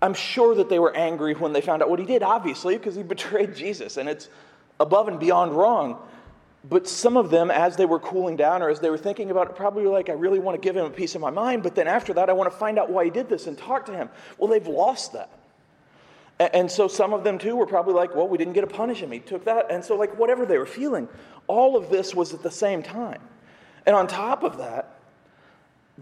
I'm 0.03 0.13
sure 0.13 0.53
that 0.55 0.67
they 0.67 0.79
were 0.79 0.93
angry 0.93 1.33
when 1.33 1.53
they 1.53 1.61
found 1.61 1.81
out 1.81 1.89
what 1.89 1.97
he 1.97 2.05
did, 2.05 2.23
obviously, 2.23 2.77
because 2.77 2.93
he 2.93 3.03
betrayed 3.03 3.55
Jesus, 3.55 3.95
and 3.95 4.09
it's 4.09 4.27
above 4.77 5.07
and 5.07 5.17
beyond 5.17 5.53
wrong. 5.53 5.97
But 6.69 6.89
some 6.89 7.15
of 7.15 7.29
them, 7.29 7.49
as 7.49 7.77
they 7.77 7.85
were 7.85 7.99
cooling 7.99 8.35
down 8.35 8.61
or 8.61 8.69
as 8.69 8.81
they 8.81 8.89
were 8.89 8.97
thinking 8.97 9.31
about 9.31 9.49
it, 9.49 9.55
probably 9.55 9.83
were 9.83 9.93
like, 9.93 10.09
I 10.09 10.13
really 10.13 10.39
want 10.39 10.61
to 10.61 10.65
give 10.65 10.75
him 10.75 10.85
a 10.85 10.89
piece 10.89 11.15
of 11.15 11.21
my 11.21 11.29
mind, 11.29 11.63
but 11.63 11.73
then 11.73 11.87
after 11.87 12.13
that, 12.15 12.29
I 12.29 12.33
want 12.33 12.51
to 12.51 12.57
find 12.57 12.77
out 12.77 12.89
why 12.89 13.05
he 13.05 13.11
did 13.11 13.29
this 13.29 13.47
and 13.47 13.57
talk 13.57 13.85
to 13.85 13.93
him. 13.93 14.09
Well, 14.37 14.49
they've 14.49 14.67
lost 14.67 15.13
that. 15.13 15.29
And 16.39 16.69
so 16.69 16.89
some 16.89 17.13
of 17.13 17.23
them 17.23 17.37
too 17.37 17.55
were 17.55 17.65
probably 17.65 17.93
like, 17.93 18.13
well, 18.13 18.27
we 18.27 18.37
didn't 18.37 18.53
get 18.53 18.61
to 18.61 18.67
punish 18.67 18.99
him. 18.99 19.11
He 19.11 19.19
took 19.19 19.45
that. 19.45 19.71
And 19.71 19.85
so, 19.85 19.95
like, 19.95 20.17
whatever 20.17 20.45
they 20.45 20.57
were 20.57 20.65
feeling, 20.65 21.07
all 21.47 21.77
of 21.77 21.89
this 21.89 22.13
was 22.13 22.33
at 22.33 22.43
the 22.43 22.51
same 22.51 22.83
time. 22.83 23.21
And 23.85 23.95
on 23.95 24.07
top 24.07 24.43
of 24.43 24.57
that, 24.57 24.99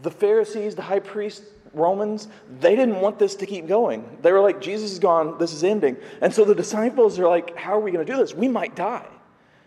the 0.01 0.09
Pharisees, 0.09 0.73
the 0.73 0.81
high 0.81 0.99
priest, 0.99 1.43
Romans, 1.73 2.27
they 2.59 2.75
didn't 2.75 2.99
want 2.99 3.17
this 3.17 3.35
to 3.35 3.45
keep 3.45 3.67
going. 3.67 4.17
They 4.21 4.31
were 4.31 4.41
like, 4.41 4.61
Jesus 4.61 4.91
is 4.91 4.99
gone, 4.99 5.37
this 5.37 5.53
is 5.53 5.63
ending. 5.63 5.97
And 6.21 6.33
so 6.33 6.43
the 6.43 6.55
disciples 6.55 7.17
are 7.17 7.27
like, 7.27 7.55
how 7.55 7.73
are 7.73 7.79
we 7.79 7.91
going 7.91 8.05
to 8.05 8.11
do 8.11 8.17
this? 8.17 8.33
We 8.33 8.47
might 8.47 8.75
die. 8.75 9.07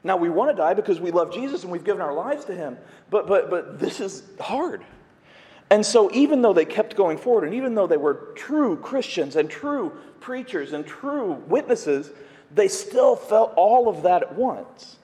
Now 0.05 0.19
we 0.19 0.29
want 0.29 0.51
to 0.51 0.57
die 0.57 0.75
because 0.75 1.01
we 1.01 1.11
love 1.11 1.33
Jesus 1.33 1.63
and 1.63 1.73
we've 1.73 1.83
given 1.83 2.03
our 2.03 2.13
lives 2.13 2.45
to 2.45 2.55
him, 2.55 2.77
but 3.11 3.27
but 3.27 3.49
but 3.49 3.81
this 3.81 4.01
is 4.01 4.23
hard. 4.39 4.85
And 5.71 5.85
so 5.85 6.11
even 6.13 6.43
though 6.43 6.53
they 6.53 6.67
kept 6.67 6.95
going 6.95 7.17
forward 7.17 7.45
and 7.45 7.55
even 7.55 7.75
though 7.75 7.87
they 7.87 7.97
were 7.97 8.33
true 8.37 8.77
Christians 8.77 9.35
and 9.37 9.49
true 9.49 9.93
preachers 10.21 10.75
and 10.75 10.87
true 10.87 11.33
witnesses, 11.49 12.11
they 12.55 12.69
still 12.69 13.17
felt 13.17 13.55
all 13.57 13.89
of 13.89 14.03
that 14.03 14.23
at 14.23 14.35
once. 14.35 14.97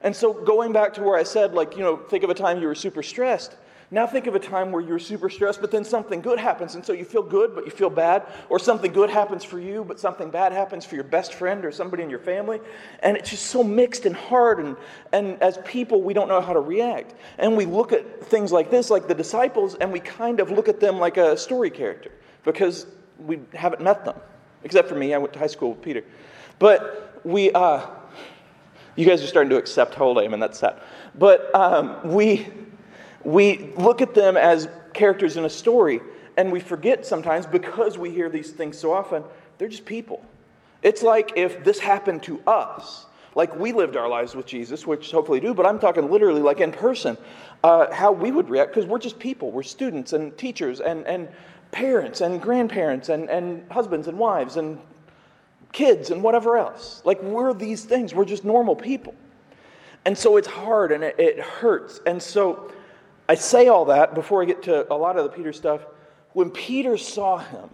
And 0.00 0.14
so 0.14 0.32
going 0.32 0.72
back 0.72 0.94
to 0.94 1.02
where 1.02 1.18
I 1.18 1.24
said 1.24 1.52
like, 1.52 1.76
you 1.76 1.82
know, 1.82 1.96
think 1.96 2.22
of 2.22 2.30
a 2.30 2.34
time 2.34 2.60
you 2.60 2.68
were 2.68 2.74
super 2.76 3.02
stressed. 3.02 3.56
Now 3.90 4.04
think 4.04 4.26
of 4.26 4.34
a 4.34 4.40
time 4.40 4.72
where 4.72 4.82
you're 4.82 4.98
super 4.98 5.30
stressed, 5.30 5.60
but 5.60 5.70
then 5.70 5.84
something 5.84 6.20
good 6.20 6.40
happens, 6.40 6.74
and 6.74 6.84
so 6.84 6.92
you 6.92 7.04
feel 7.04 7.22
good, 7.22 7.54
but 7.54 7.64
you 7.64 7.70
feel 7.70 7.88
bad. 7.88 8.26
Or 8.48 8.58
something 8.58 8.92
good 8.92 9.10
happens 9.10 9.44
for 9.44 9.60
you, 9.60 9.84
but 9.84 10.00
something 10.00 10.28
bad 10.28 10.52
happens 10.52 10.84
for 10.84 10.96
your 10.96 11.04
best 11.04 11.34
friend 11.34 11.64
or 11.64 11.70
somebody 11.70 12.02
in 12.02 12.10
your 12.10 12.18
family. 12.18 12.60
And 13.00 13.16
it's 13.16 13.30
just 13.30 13.46
so 13.46 13.62
mixed 13.62 14.04
and 14.04 14.16
hard. 14.16 14.58
And, 14.58 14.76
and 15.12 15.40
as 15.40 15.58
people, 15.64 16.02
we 16.02 16.14
don't 16.14 16.26
know 16.26 16.40
how 16.40 16.52
to 16.52 16.60
react. 16.60 17.14
And 17.38 17.56
we 17.56 17.64
look 17.64 17.92
at 17.92 18.24
things 18.26 18.50
like 18.50 18.70
this, 18.70 18.90
like 18.90 19.06
the 19.06 19.14
disciples, 19.14 19.76
and 19.76 19.92
we 19.92 20.00
kind 20.00 20.40
of 20.40 20.50
look 20.50 20.68
at 20.68 20.80
them 20.80 20.98
like 20.98 21.16
a 21.16 21.36
story 21.36 21.70
character 21.70 22.10
because 22.44 22.86
we 23.24 23.38
haven't 23.54 23.82
met 23.82 24.04
them. 24.04 24.16
Except 24.64 24.88
for 24.88 24.96
me, 24.96 25.14
I 25.14 25.18
went 25.18 25.32
to 25.34 25.38
high 25.38 25.46
school 25.46 25.70
with 25.70 25.82
Peter. 25.82 26.02
But 26.58 27.20
we, 27.24 27.52
uh, 27.52 27.86
you 28.96 29.06
guys 29.06 29.22
are 29.22 29.28
starting 29.28 29.50
to 29.50 29.58
accept 29.58 29.94
how 29.94 30.06
old 30.06 30.18
I 30.18 30.22
and 30.22 30.42
that's 30.42 30.58
sad. 30.58 30.80
But 31.14 31.54
um, 31.54 32.00
we, 32.02 32.48
we 33.26 33.72
look 33.76 34.00
at 34.00 34.14
them 34.14 34.36
as 34.36 34.68
characters 34.94 35.36
in 35.36 35.44
a 35.44 35.50
story, 35.50 36.00
and 36.36 36.52
we 36.52 36.60
forget 36.60 37.04
sometimes 37.04 37.44
because 37.44 37.98
we 37.98 38.10
hear 38.10 38.28
these 38.30 38.52
things 38.52 38.78
so 38.78 38.92
often, 38.92 39.24
they're 39.58 39.68
just 39.68 39.84
people. 39.84 40.24
It's 40.82 41.02
like 41.02 41.32
if 41.34 41.64
this 41.64 41.80
happened 41.80 42.22
to 42.24 42.40
us, 42.46 43.06
like 43.34 43.56
we 43.56 43.72
lived 43.72 43.96
our 43.96 44.08
lives 44.08 44.36
with 44.36 44.46
Jesus, 44.46 44.86
which 44.86 45.10
hopefully 45.10 45.40
do, 45.40 45.54
but 45.54 45.66
I'm 45.66 45.80
talking 45.80 46.08
literally 46.08 46.40
like 46.40 46.60
in 46.60 46.70
person, 46.70 47.18
uh, 47.64 47.92
how 47.92 48.12
we 48.12 48.30
would 48.30 48.48
react, 48.48 48.72
because 48.72 48.86
we're 48.88 49.00
just 49.00 49.18
people. 49.18 49.50
We're 49.50 49.64
students 49.64 50.12
and 50.12 50.38
teachers 50.38 50.80
and, 50.80 51.04
and 51.04 51.28
parents 51.72 52.20
and 52.20 52.40
grandparents 52.40 53.08
and, 53.08 53.28
and 53.28 53.68
husbands 53.72 54.06
and 54.06 54.18
wives 54.18 54.56
and 54.56 54.78
kids 55.72 56.10
and 56.10 56.22
whatever 56.22 56.56
else. 56.56 57.02
Like 57.04 57.20
we're 57.22 57.52
these 57.52 57.84
things, 57.84 58.14
we're 58.14 58.24
just 58.24 58.44
normal 58.44 58.76
people. 58.76 59.14
And 60.04 60.16
so 60.16 60.36
it's 60.36 60.46
hard 60.46 60.92
and 60.92 61.02
it, 61.02 61.16
it 61.18 61.40
hurts. 61.40 62.00
And 62.06 62.22
so 62.22 62.70
I 63.28 63.34
say 63.34 63.68
all 63.68 63.86
that 63.86 64.14
before 64.14 64.42
I 64.42 64.44
get 64.44 64.62
to 64.64 64.92
a 64.92 64.94
lot 64.94 65.16
of 65.16 65.24
the 65.24 65.30
Peter 65.30 65.52
stuff. 65.52 65.80
When 66.32 66.50
Peter 66.50 66.96
saw 66.96 67.38
him, 67.38 67.70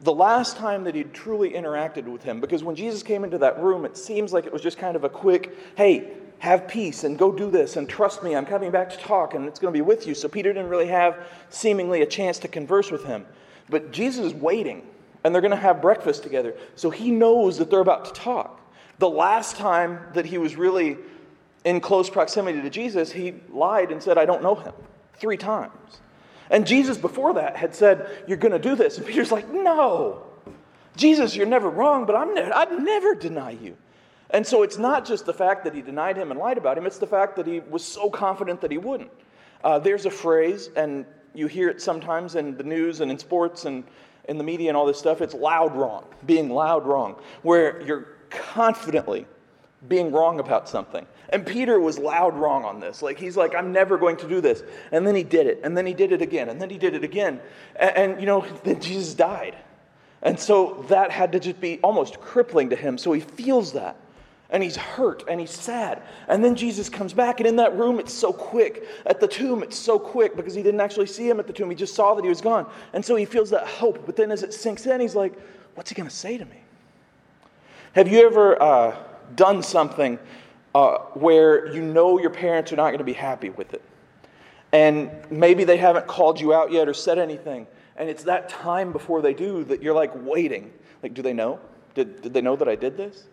the 0.00 0.12
last 0.12 0.56
time 0.56 0.84
that 0.84 0.94
he 0.94 1.04
truly 1.04 1.50
interacted 1.50 2.04
with 2.04 2.22
him, 2.22 2.40
because 2.40 2.62
when 2.62 2.76
Jesus 2.76 3.02
came 3.02 3.24
into 3.24 3.38
that 3.38 3.60
room, 3.60 3.84
it 3.84 3.96
seems 3.96 4.32
like 4.32 4.46
it 4.46 4.52
was 4.52 4.62
just 4.62 4.78
kind 4.78 4.96
of 4.96 5.04
a 5.04 5.08
quick, 5.08 5.56
hey, 5.76 6.12
have 6.38 6.68
peace 6.68 7.04
and 7.04 7.18
go 7.18 7.32
do 7.32 7.50
this 7.50 7.76
and 7.76 7.88
trust 7.88 8.22
me, 8.22 8.36
I'm 8.36 8.44
coming 8.44 8.70
back 8.70 8.90
to 8.90 8.98
talk 8.98 9.34
and 9.34 9.46
it's 9.46 9.58
going 9.58 9.72
to 9.72 9.76
be 9.76 9.82
with 9.82 10.06
you. 10.06 10.14
So 10.14 10.28
Peter 10.28 10.52
didn't 10.52 10.68
really 10.68 10.88
have 10.88 11.26
seemingly 11.48 12.02
a 12.02 12.06
chance 12.06 12.38
to 12.40 12.48
converse 12.48 12.90
with 12.90 13.04
him. 13.04 13.24
But 13.70 13.90
Jesus 13.90 14.26
is 14.26 14.34
waiting. 14.34 14.82
and 15.26 15.34
they're 15.34 15.42
going 15.42 15.50
to 15.50 15.56
have 15.56 15.82
breakfast 15.82 16.22
together. 16.22 16.54
So 16.76 16.88
he 16.88 17.10
knows 17.10 17.58
that 17.58 17.68
they're 17.68 17.80
about 17.80 18.04
to 18.04 18.12
talk. 18.12 18.60
The 19.00 19.10
last 19.10 19.56
time 19.56 19.98
that 20.14 20.24
he 20.24 20.38
was 20.38 20.54
really 20.54 20.98
in 21.66 21.80
close 21.80 22.08
proximity 22.08 22.62
to 22.62 22.70
Jesus, 22.70 23.10
he 23.10 23.34
lied 23.50 23.90
and 23.90 24.00
said, 24.00 24.16
I 24.16 24.24
don't 24.24 24.40
know 24.40 24.54
him, 24.54 24.72
three 25.14 25.36
times. 25.36 26.00
And 26.48 26.64
Jesus, 26.64 26.96
before 26.96 27.34
that, 27.34 27.56
had 27.56 27.74
said, 27.74 28.08
You're 28.28 28.36
going 28.36 28.52
to 28.52 28.58
do 28.60 28.76
this. 28.76 28.98
And 28.98 29.06
Peter's 29.06 29.32
like, 29.32 29.50
No. 29.50 30.22
Jesus, 30.96 31.36
you're 31.36 31.44
never 31.44 31.68
wrong, 31.68 32.06
but 32.06 32.14
I'm 32.14 32.32
ne- 32.32 32.50
I'd 32.50 32.70
never 32.70 33.16
deny 33.16 33.50
you. 33.50 33.76
And 34.30 34.46
so 34.46 34.62
it's 34.62 34.78
not 34.78 35.04
just 35.04 35.26
the 35.26 35.34
fact 35.34 35.64
that 35.64 35.74
he 35.74 35.82
denied 35.82 36.16
him 36.16 36.30
and 36.30 36.38
lied 36.38 36.56
about 36.56 36.78
him, 36.78 36.86
it's 36.86 36.98
the 36.98 37.06
fact 37.06 37.34
that 37.36 37.46
he 37.46 37.60
was 37.60 37.84
so 37.84 38.08
confident 38.08 38.60
that 38.60 38.70
he 38.70 38.78
wouldn't. 38.78 39.10
Uh, 39.62 39.80
there's 39.80 40.06
a 40.06 40.10
phrase, 40.10 40.70
and 40.76 41.04
you 41.34 41.48
hear 41.48 41.68
it 41.68 41.82
sometimes 41.82 42.36
in 42.36 42.56
the 42.56 42.62
news 42.62 43.00
and 43.00 43.10
in 43.10 43.18
sports 43.18 43.64
and 43.64 43.82
in 44.28 44.38
the 44.38 44.44
media 44.44 44.68
and 44.68 44.76
all 44.76 44.86
this 44.86 44.98
stuff. 44.98 45.20
It's 45.20 45.34
loud 45.34 45.74
wrong, 45.74 46.06
being 46.24 46.48
loud 46.48 46.86
wrong, 46.86 47.16
where 47.42 47.82
you're 47.82 48.06
confidently 48.30 49.26
being 49.88 50.12
wrong 50.12 50.38
about 50.40 50.68
something. 50.68 51.06
And 51.30 51.44
Peter 51.44 51.80
was 51.80 51.98
loud 51.98 52.36
wrong 52.36 52.64
on 52.64 52.80
this. 52.80 53.02
Like, 53.02 53.18
he's 53.18 53.36
like, 53.36 53.54
I'm 53.54 53.72
never 53.72 53.98
going 53.98 54.16
to 54.18 54.28
do 54.28 54.40
this. 54.40 54.62
And 54.92 55.06
then 55.06 55.14
he 55.14 55.24
did 55.24 55.46
it. 55.46 55.60
And 55.64 55.76
then 55.76 55.86
he 55.86 55.94
did 55.94 56.12
it 56.12 56.22
again. 56.22 56.48
And 56.48 56.60
then 56.60 56.70
he 56.70 56.78
did 56.78 56.94
it 56.94 57.02
again. 57.02 57.40
And, 57.74 57.96
and, 57.96 58.20
you 58.20 58.26
know, 58.26 58.46
then 58.64 58.80
Jesus 58.80 59.14
died. 59.14 59.56
And 60.22 60.38
so 60.38 60.84
that 60.88 61.10
had 61.10 61.32
to 61.32 61.40
just 61.40 61.60
be 61.60 61.78
almost 61.80 62.20
crippling 62.20 62.70
to 62.70 62.76
him. 62.76 62.98
So 62.98 63.12
he 63.12 63.20
feels 63.20 63.72
that. 63.72 63.96
And 64.48 64.62
he's 64.62 64.76
hurt 64.76 65.24
and 65.28 65.40
he's 65.40 65.50
sad. 65.50 66.02
And 66.28 66.44
then 66.44 66.54
Jesus 66.54 66.88
comes 66.88 67.12
back. 67.12 67.40
And 67.40 67.48
in 67.48 67.56
that 67.56 67.76
room, 67.76 67.98
it's 67.98 68.14
so 68.14 68.32
quick. 68.32 68.86
At 69.04 69.20
the 69.20 69.26
tomb, 69.26 69.64
it's 69.64 69.76
so 69.76 69.98
quick 69.98 70.36
because 70.36 70.54
he 70.54 70.62
didn't 70.62 70.80
actually 70.80 71.06
see 71.06 71.28
him 71.28 71.40
at 71.40 71.48
the 71.48 71.52
tomb. 71.52 71.68
He 71.68 71.74
just 71.74 71.96
saw 71.96 72.14
that 72.14 72.22
he 72.22 72.28
was 72.28 72.40
gone. 72.40 72.70
And 72.92 73.04
so 73.04 73.16
he 73.16 73.24
feels 73.24 73.50
that 73.50 73.66
hope. 73.66 74.06
But 74.06 74.14
then 74.14 74.30
as 74.30 74.44
it 74.44 74.54
sinks 74.54 74.86
in, 74.86 75.00
he's 75.00 75.16
like, 75.16 75.32
what's 75.74 75.90
he 75.90 75.96
going 75.96 76.08
to 76.08 76.14
say 76.14 76.38
to 76.38 76.44
me? 76.44 76.60
Have 77.94 78.06
you 78.06 78.24
ever 78.24 78.62
uh, 78.62 78.96
done 79.34 79.62
something 79.62 80.18
uh, 80.76 80.98
where 81.14 81.72
you 81.72 81.80
know 81.80 82.20
your 82.20 82.28
parents 82.28 82.70
are 82.70 82.76
not 82.76 82.88
going 82.88 82.98
to 82.98 83.04
be 83.04 83.14
happy 83.14 83.48
with 83.48 83.72
it? 83.72 83.82
And 84.72 85.10
maybe 85.30 85.64
they 85.64 85.78
haven't 85.78 86.06
called 86.06 86.38
you 86.38 86.52
out 86.52 86.70
yet 86.70 86.86
or 86.86 86.92
said 86.92 87.18
anything. 87.18 87.66
And 87.96 88.10
it's 88.10 88.24
that 88.24 88.50
time 88.50 88.92
before 88.92 89.22
they 89.22 89.32
do 89.32 89.64
that 89.64 89.82
you're 89.82 89.94
like 89.94 90.12
waiting. 90.14 90.70
Like, 91.02 91.14
do 91.14 91.22
they 91.22 91.32
know? 91.32 91.60
Did, 91.94 92.20
did 92.20 92.34
they 92.34 92.42
know 92.42 92.56
that 92.56 92.68
I 92.68 92.74
did 92.74 92.94
this? 92.94 93.24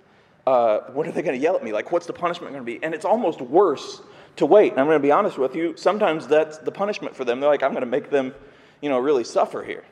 Uh, 0.47 0.79
when 0.93 1.05
are 1.05 1.11
they 1.11 1.21
going 1.21 1.37
to 1.37 1.41
yell 1.41 1.57
at 1.57 1.63
me? 1.65 1.73
Like, 1.73 1.91
what's 1.91 2.05
the 2.05 2.13
punishment 2.13 2.53
going 2.53 2.65
to 2.65 2.71
be? 2.71 2.81
And 2.81 2.93
it's 2.93 3.03
almost 3.03 3.41
worse 3.41 4.01
to 4.37 4.45
wait. 4.45 4.71
And 4.71 4.79
I'm 4.79 4.85
going 4.85 4.99
to 4.99 5.05
be 5.05 5.11
honest 5.11 5.37
with 5.37 5.53
you. 5.53 5.75
Sometimes 5.75 6.27
that's 6.27 6.59
the 6.59 6.71
punishment 6.71 7.13
for 7.13 7.25
them. 7.25 7.41
They're 7.41 7.49
like, 7.49 7.61
I'm 7.61 7.71
going 7.71 7.81
to 7.81 7.87
make 7.87 8.09
them, 8.09 8.33
you 8.79 8.87
know, 8.87 8.99
really 8.99 9.25
suffer 9.25 9.63
here. 9.63 9.83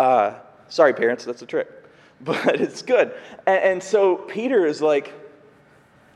Uh, 0.00 0.34
sorry, 0.68 0.92
parents, 0.92 1.24
that's 1.24 1.42
a 1.42 1.46
trick. 1.46 1.68
but 2.20 2.60
it's 2.60 2.82
good. 2.82 3.14
And, 3.46 3.62
and 3.62 3.82
so 3.82 4.16
Peter 4.16 4.66
is 4.66 4.82
like, 4.82 5.21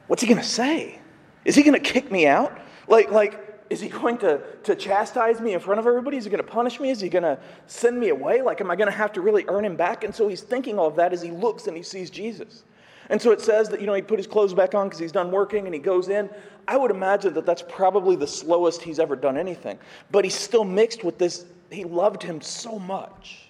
what's 0.06 0.22
he 0.22 0.28
going 0.28 0.40
to 0.40 0.46
say? 0.46 1.00
Is 1.44 1.54
he 1.54 1.62
going 1.62 1.80
to 1.80 1.80
kick 1.80 2.10
me 2.10 2.26
out? 2.26 2.58
Like, 2.88 3.10
like, 3.10 3.42
is 3.70 3.80
he 3.80 3.88
going 3.88 4.18
to, 4.18 4.40
to 4.64 4.74
chastise 4.76 5.40
me 5.40 5.54
in 5.54 5.60
front 5.60 5.80
of 5.80 5.86
everybody? 5.86 6.16
Is 6.16 6.24
he 6.24 6.30
going 6.30 6.44
to 6.44 6.50
punish 6.50 6.78
me? 6.78 6.90
Is 6.90 7.00
he 7.00 7.08
going 7.08 7.24
to 7.24 7.38
send 7.66 7.98
me 7.98 8.10
away? 8.10 8.42
Like, 8.42 8.60
am 8.60 8.70
I 8.70 8.76
going 8.76 8.90
to 8.90 8.96
have 8.96 9.12
to 9.14 9.20
really 9.20 9.44
earn 9.48 9.64
him 9.64 9.76
back? 9.76 10.04
And 10.04 10.14
so 10.14 10.28
he's 10.28 10.42
thinking 10.42 10.78
all 10.78 10.86
of 10.86 10.96
that 10.96 11.12
as 11.12 11.22
he 11.22 11.30
looks 11.30 11.66
and 11.66 11.76
he 11.76 11.82
sees 11.82 12.10
Jesus. 12.10 12.64
And 13.08 13.20
so 13.20 13.30
it 13.30 13.40
says 13.40 13.68
that, 13.68 13.80
you 13.80 13.86
know, 13.86 13.94
he 13.94 14.02
put 14.02 14.18
his 14.18 14.26
clothes 14.26 14.54
back 14.54 14.74
on 14.74 14.86
because 14.86 14.98
he's 14.98 15.12
done 15.12 15.30
working 15.30 15.66
and 15.66 15.74
he 15.74 15.80
goes 15.80 16.08
in. 16.08 16.28
I 16.66 16.76
would 16.76 16.90
imagine 16.90 17.34
that 17.34 17.46
that's 17.46 17.62
probably 17.62 18.16
the 18.16 18.26
slowest 18.26 18.82
he's 18.82 18.98
ever 18.98 19.14
done 19.14 19.36
anything. 19.36 19.78
But 20.10 20.24
he's 20.24 20.34
still 20.34 20.64
mixed 20.64 21.04
with 21.04 21.18
this. 21.18 21.44
He 21.70 21.84
loved 21.84 22.22
him 22.22 22.40
so 22.40 22.78
much 22.78 23.46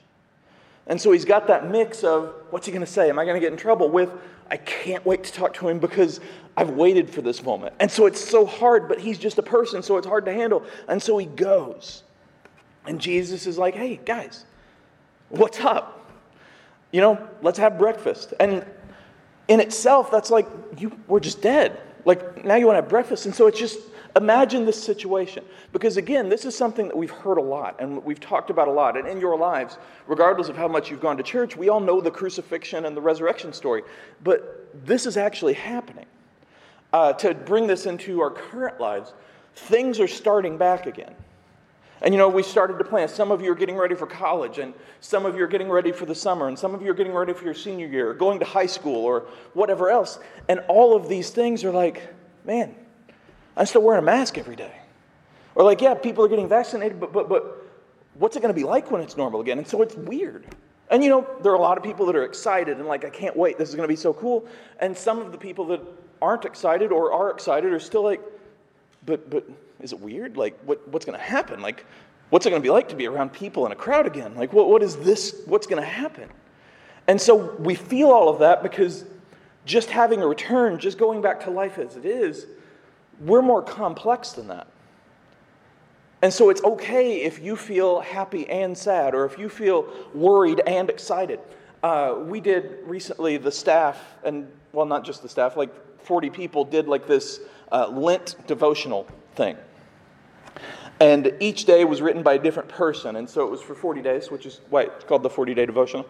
and 0.86 1.00
so 1.00 1.12
he's 1.12 1.24
got 1.24 1.46
that 1.48 1.68
mix 1.68 2.04
of 2.04 2.32
what's 2.50 2.66
he 2.66 2.72
going 2.72 2.84
to 2.84 2.90
say? 2.90 3.08
Am 3.08 3.18
I 3.18 3.24
going 3.24 3.34
to 3.34 3.40
get 3.40 3.52
in 3.52 3.58
trouble? 3.58 3.88
With 3.88 4.10
I 4.50 4.56
can't 4.56 5.04
wait 5.04 5.24
to 5.24 5.32
talk 5.32 5.54
to 5.54 5.68
him 5.68 5.78
because 5.78 6.20
I've 6.56 6.70
waited 6.70 7.10
for 7.10 7.22
this 7.22 7.42
moment. 7.42 7.74
And 7.80 7.90
so 7.90 8.06
it's 8.06 8.20
so 8.20 8.46
hard, 8.46 8.88
but 8.88 9.00
he's 9.00 9.18
just 9.18 9.38
a 9.38 9.42
person, 9.42 9.82
so 9.82 9.96
it's 9.96 10.06
hard 10.06 10.24
to 10.26 10.32
handle. 10.32 10.64
And 10.88 11.02
so 11.02 11.18
he 11.18 11.26
goes. 11.26 12.02
And 12.86 13.00
Jesus 13.00 13.46
is 13.46 13.58
like, 13.58 13.74
hey, 13.74 14.00
guys, 14.04 14.44
what's 15.28 15.60
up? 15.60 16.06
You 16.92 17.00
know, 17.00 17.28
let's 17.42 17.58
have 17.58 17.78
breakfast. 17.78 18.32
And 18.38 18.64
in 19.48 19.60
itself, 19.60 20.10
that's 20.10 20.30
like, 20.30 20.46
you 20.78 20.96
we're 21.08 21.20
just 21.20 21.42
dead. 21.42 21.80
Like, 22.04 22.44
now 22.44 22.54
you 22.54 22.66
want 22.66 22.76
to 22.76 22.82
have 22.82 22.88
breakfast. 22.88 23.26
And 23.26 23.34
so 23.34 23.48
it's 23.48 23.58
just 23.58 23.78
Imagine 24.16 24.64
this 24.64 24.82
situation. 24.82 25.44
Because 25.72 25.98
again, 25.98 26.28
this 26.30 26.46
is 26.46 26.56
something 26.56 26.88
that 26.88 26.96
we've 26.96 27.10
heard 27.10 27.36
a 27.36 27.42
lot 27.42 27.76
and 27.80 28.02
we've 28.02 28.20
talked 28.20 28.48
about 28.48 28.66
a 28.66 28.70
lot. 28.70 28.96
And 28.96 29.06
in 29.06 29.20
your 29.20 29.36
lives, 29.36 29.76
regardless 30.06 30.48
of 30.48 30.56
how 30.56 30.68
much 30.68 30.90
you've 30.90 31.00
gone 31.00 31.18
to 31.18 31.22
church, 31.22 31.56
we 31.56 31.68
all 31.68 31.80
know 31.80 32.00
the 32.00 32.10
crucifixion 32.10 32.86
and 32.86 32.96
the 32.96 33.00
resurrection 33.00 33.52
story. 33.52 33.82
But 34.24 34.70
this 34.86 35.04
is 35.04 35.16
actually 35.18 35.52
happening. 35.52 36.06
Uh, 36.92 37.12
to 37.12 37.34
bring 37.34 37.66
this 37.66 37.84
into 37.84 38.20
our 38.20 38.30
current 38.30 38.80
lives, 38.80 39.12
things 39.54 40.00
are 40.00 40.08
starting 40.08 40.56
back 40.56 40.86
again. 40.86 41.14
And 42.00 42.14
you 42.14 42.18
know, 42.18 42.28
we 42.28 42.42
started 42.42 42.78
to 42.78 42.84
plan. 42.84 43.08
Some 43.08 43.30
of 43.30 43.42
you 43.42 43.50
are 43.52 43.56
getting 43.56 43.76
ready 43.76 43.94
for 43.94 44.06
college, 44.06 44.58
and 44.58 44.72
some 45.00 45.26
of 45.26 45.34
you 45.34 45.42
are 45.42 45.48
getting 45.48 45.68
ready 45.68 45.92
for 45.92 46.06
the 46.06 46.14
summer, 46.14 46.48
and 46.48 46.58
some 46.58 46.74
of 46.74 46.82
you 46.82 46.90
are 46.90 46.94
getting 46.94 47.12
ready 47.12 47.32
for 47.32 47.44
your 47.44 47.54
senior 47.54 47.86
year, 47.86 48.10
or 48.10 48.14
going 48.14 48.38
to 48.38 48.44
high 48.44 48.66
school, 48.66 49.04
or 49.04 49.26
whatever 49.54 49.90
else. 49.90 50.18
And 50.48 50.60
all 50.68 50.94
of 50.94 51.08
these 51.08 51.30
things 51.30 51.64
are 51.64 51.70
like, 51.70 52.14
man, 52.44 52.74
I'm 53.56 53.66
still 53.66 53.82
wearing 53.82 54.02
a 54.02 54.04
mask 54.04 54.38
every 54.38 54.56
day. 54.56 54.72
Or 55.54 55.64
like, 55.64 55.80
yeah, 55.80 55.94
people 55.94 56.24
are 56.24 56.28
getting 56.28 56.48
vaccinated, 56.48 57.00
but 57.00 57.12
but 57.12 57.28
but 57.28 57.66
what's 58.14 58.36
it 58.36 58.40
going 58.40 58.54
to 58.54 58.58
be 58.58 58.66
like 58.66 58.90
when 58.90 59.00
it's 59.00 59.16
normal 59.16 59.40
again? 59.40 59.58
And 59.58 59.66
so 59.66 59.82
it's 59.82 59.94
weird. 59.94 60.46
And 60.90 61.02
you 61.02 61.10
know, 61.10 61.26
there 61.42 61.52
are 61.52 61.56
a 61.56 61.60
lot 61.60 61.78
of 61.78 61.84
people 61.84 62.06
that 62.06 62.16
are 62.16 62.24
excited 62.24 62.78
and 62.78 62.86
like, 62.86 63.04
I 63.04 63.10
can't 63.10 63.36
wait. 63.36 63.58
This 63.58 63.68
is 63.68 63.74
going 63.74 63.88
to 63.88 63.92
be 63.92 63.96
so 63.96 64.12
cool. 64.12 64.46
And 64.78 64.96
some 64.96 65.18
of 65.18 65.32
the 65.32 65.38
people 65.38 65.66
that 65.66 65.80
aren't 66.22 66.44
excited 66.44 66.92
or 66.92 67.12
are 67.12 67.30
excited 67.30 67.72
are 67.72 67.80
still 67.80 68.04
like, 68.04 68.20
but 69.04 69.28
but 69.30 69.44
is 69.80 69.92
it 69.92 70.00
weird? 70.00 70.36
Like, 70.36 70.58
what 70.64 70.86
what's 70.88 71.04
going 71.04 71.18
to 71.18 71.24
happen? 71.24 71.60
Like, 71.60 71.86
what's 72.30 72.46
it 72.46 72.50
going 72.50 72.62
to 72.62 72.66
be 72.66 72.70
like 72.70 72.88
to 72.90 72.96
be 72.96 73.06
around 73.06 73.32
people 73.32 73.66
in 73.66 73.72
a 73.72 73.76
crowd 73.76 74.06
again? 74.06 74.34
Like, 74.34 74.52
what 74.52 74.68
what 74.68 74.82
is 74.82 74.96
this? 74.96 75.42
What's 75.46 75.66
going 75.66 75.82
to 75.82 75.88
happen? 75.88 76.28
And 77.08 77.20
so 77.20 77.54
we 77.56 77.74
feel 77.74 78.10
all 78.10 78.28
of 78.28 78.40
that 78.40 78.62
because 78.62 79.04
just 79.64 79.90
having 79.90 80.22
a 80.22 80.26
return, 80.26 80.78
just 80.78 80.98
going 80.98 81.22
back 81.22 81.40
to 81.44 81.50
life 81.50 81.78
as 81.78 81.96
it 81.96 82.04
is, 82.04 82.46
we're 83.20 83.42
more 83.42 83.62
complex 83.62 84.32
than 84.32 84.48
that. 84.48 84.66
And 86.22 86.32
so 86.32 86.50
it's 86.50 86.62
okay 86.64 87.22
if 87.22 87.38
you 87.42 87.56
feel 87.56 88.00
happy 88.00 88.48
and 88.48 88.76
sad, 88.76 89.14
or 89.14 89.24
if 89.26 89.38
you 89.38 89.48
feel 89.48 89.86
worried 90.14 90.60
and 90.66 90.88
excited. 90.88 91.40
Uh, 91.82 92.16
we 92.18 92.40
did 92.40 92.78
recently, 92.84 93.36
the 93.36 93.52
staff, 93.52 94.02
and 94.24 94.50
well, 94.72 94.86
not 94.86 95.04
just 95.04 95.22
the 95.22 95.28
staff, 95.28 95.56
like 95.56 95.70
40 96.02 96.30
people 96.30 96.64
did 96.64 96.88
like 96.88 97.06
this 97.06 97.40
uh, 97.70 97.88
Lent 97.88 98.36
devotional 98.46 99.06
thing. 99.34 99.56
And 101.00 101.34
each 101.40 101.66
day 101.66 101.84
was 101.84 102.00
written 102.00 102.22
by 102.22 102.34
a 102.34 102.38
different 102.38 102.68
person. 102.68 103.16
And 103.16 103.28
so 103.28 103.46
it 103.46 103.50
was 103.50 103.60
for 103.60 103.74
40 103.74 104.00
days, 104.00 104.30
which 104.30 104.46
is 104.46 104.62
why 104.70 104.82
it's 104.82 105.04
called 105.04 105.22
the 105.22 105.30
40 105.30 105.52
day 105.52 105.66
devotional. 105.66 106.06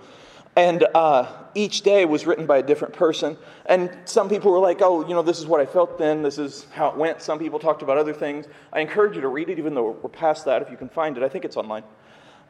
And 0.56 0.86
uh, 0.94 1.30
each 1.54 1.82
day 1.82 2.06
was 2.06 2.26
written 2.26 2.46
by 2.46 2.58
a 2.58 2.62
different 2.62 2.94
person. 2.94 3.36
And 3.66 3.94
some 4.06 4.28
people 4.30 4.50
were 4.50 4.58
like, 4.58 4.80
oh, 4.80 5.06
you 5.06 5.12
know, 5.12 5.20
this 5.20 5.38
is 5.38 5.46
what 5.46 5.60
I 5.60 5.66
felt 5.66 5.98
then. 5.98 6.22
This 6.22 6.38
is 6.38 6.66
how 6.72 6.88
it 6.88 6.96
went. 6.96 7.20
Some 7.20 7.38
people 7.38 7.58
talked 7.58 7.82
about 7.82 7.98
other 7.98 8.14
things. 8.14 8.46
I 8.72 8.80
encourage 8.80 9.14
you 9.16 9.20
to 9.20 9.28
read 9.28 9.50
it, 9.50 9.58
even 9.58 9.74
though 9.74 9.90
we're 9.90 10.08
past 10.08 10.46
that, 10.46 10.62
if 10.62 10.70
you 10.70 10.78
can 10.78 10.88
find 10.88 11.18
it. 11.18 11.22
I 11.22 11.28
think 11.28 11.44
it's 11.44 11.58
online. 11.58 11.84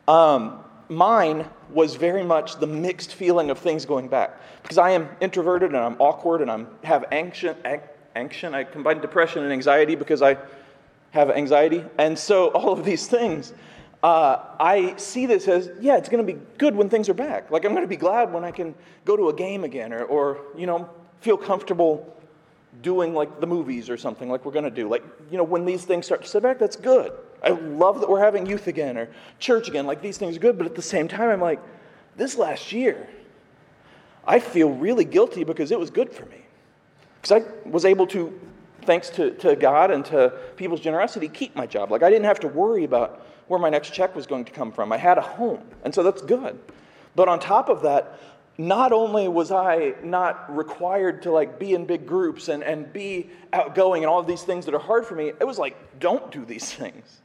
Um, 0.06 0.60
mine 0.88 1.46
was 1.70 1.96
very 1.96 2.22
much 2.22 2.60
the 2.60 2.66
mixed 2.68 3.14
feeling 3.14 3.50
of 3.50 3.58
things 3.58 3.84
going 3.84 4.06
back. 4.06 4.40
Because 4.62 4.78
I 4.78 4.90
am 4.90 5.08
introverted 5.20 5.70
and 5.70 5.78
I'm 5.78 5.96
awkward 6.00 6.42
and 6.42 6.50
I 6.50 6.64
have 6.86 7.06
anxious. 7.10 7.56
I 7.64 8.64
combine 8.64 9.00
depression 9.00 9.42
and 9.42 9.52
anxiety 9.52 9.96
because 9.96 10.22
I 10.22 10.36
have 11.10 11.30
anxiety. 11.30 11.84
And 11.98 12.16
so 12.16 12.48
all 12.48 12.72
of 12.72 12.84
these 12.84 13.08
things 13.08 13.52
uh, 14.02 14.38
I 14.60 14.94
see 14.96 15.26
this 15.26 15.48
as, 15.48 15.70
yeah, 15.80 15.96
it's 15.96 16.08
going 16.08 16.24
to 16.24 16.32
be 16.32 16.38
good 16.58 16.74
when 16.74 16.88
things 16.88 17.08
are 17.08 17.14
back. 17.14 17.50
Like, 17.50 17.64
I'm 17.64 17.72
going 17.72 17.84
to 17.84 17.88
be 17.88 17.96
glad 17.96 18.32
when 18.32 18.44
I 18.44 18.50
can 18.50 18.74
go 19.04 19.16
to 19.16 19.28
a 19.28 19.34
game 19.34 19.64
again 19.64 19.92
or, 19.92 20.04
or, 20.04 20.38
you 20.56 20.66
know, 20.66 20.88
feel 21.20 21.36
comfortable 21.36 22.12
doing 22.82 23.14
like 23.14 23.40
the 23.40 23.46
movies 23.46 23.88
or 23.88 23.96
something 23.96 24.28
like 24.28 24.44
we're 24.44 24.52
going 24.52 24.64
to 24.64 24.70
do. 24.70 24.88
Like, 24.88 25.02
you 25.30 25.38
know, 25.38 25.44
when 25.44 25.64
these 25.64 25.84
things 25.84 26.06
start 26.06 26.22
to 26.22 26.28
sit 26.28 26.42
back, 26.42 26.58
that's 26.58 26.76
good. 26.76 27.12
I 27.42 27.50
love 27.50 28.00
that 28.00 28.08
we're 28.08 28.20
having 28.20 28.46
youth 28.46 28.66
again 28.66 28.96
or 28.98 29.08
church 29.38 29.68
again. 29.68 29.86
Like, 29.86 30.02
these 30.02 30.18
things 30.18 30.36
are 30.36 30.40
good. 30.40 30.58
But 30.58 30.66
at 30.66 30.74
the 30.74 30.82
same 30.82 31.08
time, 31.08 31.30
I'm 31.30 31.40
like, 31.40 31.60
this 32.16 32.36
last 32.36 32.72
year, 32.72 33.08
I 34.26 34.40
feel 34.40 34.70
really 34.70 35.04
guilty 35.04 35.44
because 35.44 35.70
it 35.70 35.78
was 35.78 35.90
good 35.90 36.12
for 36.12 36.26
me. 36.26 36.42
Because 37.20 37.42
I 37.42 37.68
was 37.68 37.84
able 37.84 38.06
to, 38.08 38.38
thanks 38.86 39.10
to, 39.10 39.32
to 39.32 39.56
God 39.56 39.90
and 39.90 40.04
to 40.06 40.32
people's 40.56 40.80
generosity, 40.80 41.28
keep 41.28 41.54
my 41.54 41.66
job. 41.66 41.90
Like, 41.90 42.02
I 42.02 42.10
didn't 42.10 42.24
have 42.26 42.40
to 42.40 42.48
worry 42.48 42.84
about 42.84 43.26
where 43.48 43.60
my 43.60 43.68
next 43.68 43.92
check 43.92 44.14
was 44.16 44.26
going 44.26 44.44
to 44.44 44.52
come 44.52 44.72
from. 44.72 44.92
I 44.92 44.96
had 44.96 45.18
a 45.18 45.22
home, 45.22 45.62
and 45.84 45.94
so 45.94 46.02
that's 46.02 46.22
good. 46.22 46.58
But 47.14 47.28
on 47.28 47.38
top 47.40 47.68
of 47.68 47.82
that, 47.82 48.18
not 48.58 48.92
only 48.92 49.28
was 49.28 49.50
I 49.50 49.94
not 50.02 50.54
required 50.54 51.22
to 51.22 51.30
like 51.30 51.58
be 51.58 51.74
in 51.74 51.84
big 51.84 52.06
groups 52.06 52.48
and, 52.48 52.62
and 52.62 52.90
be 52.92 53.28
outgoing 53.52 54.02
and 54.02 54.10
all 54.10 54.20
of 54.20 54.26
these 54.26 54.42
things 54.42 54.64
that 54.64 54.74
are 54.74 54.80
hard 54.80 55.04
for 55.04 55.14
me, 55.14 55.28
it 55.28 55.46
was 55.46 55.58
like, 55.58 55.76
don't 55.98 56.30
do 56.30 56.44
these 56.44 56.72
things. 56.72 57.20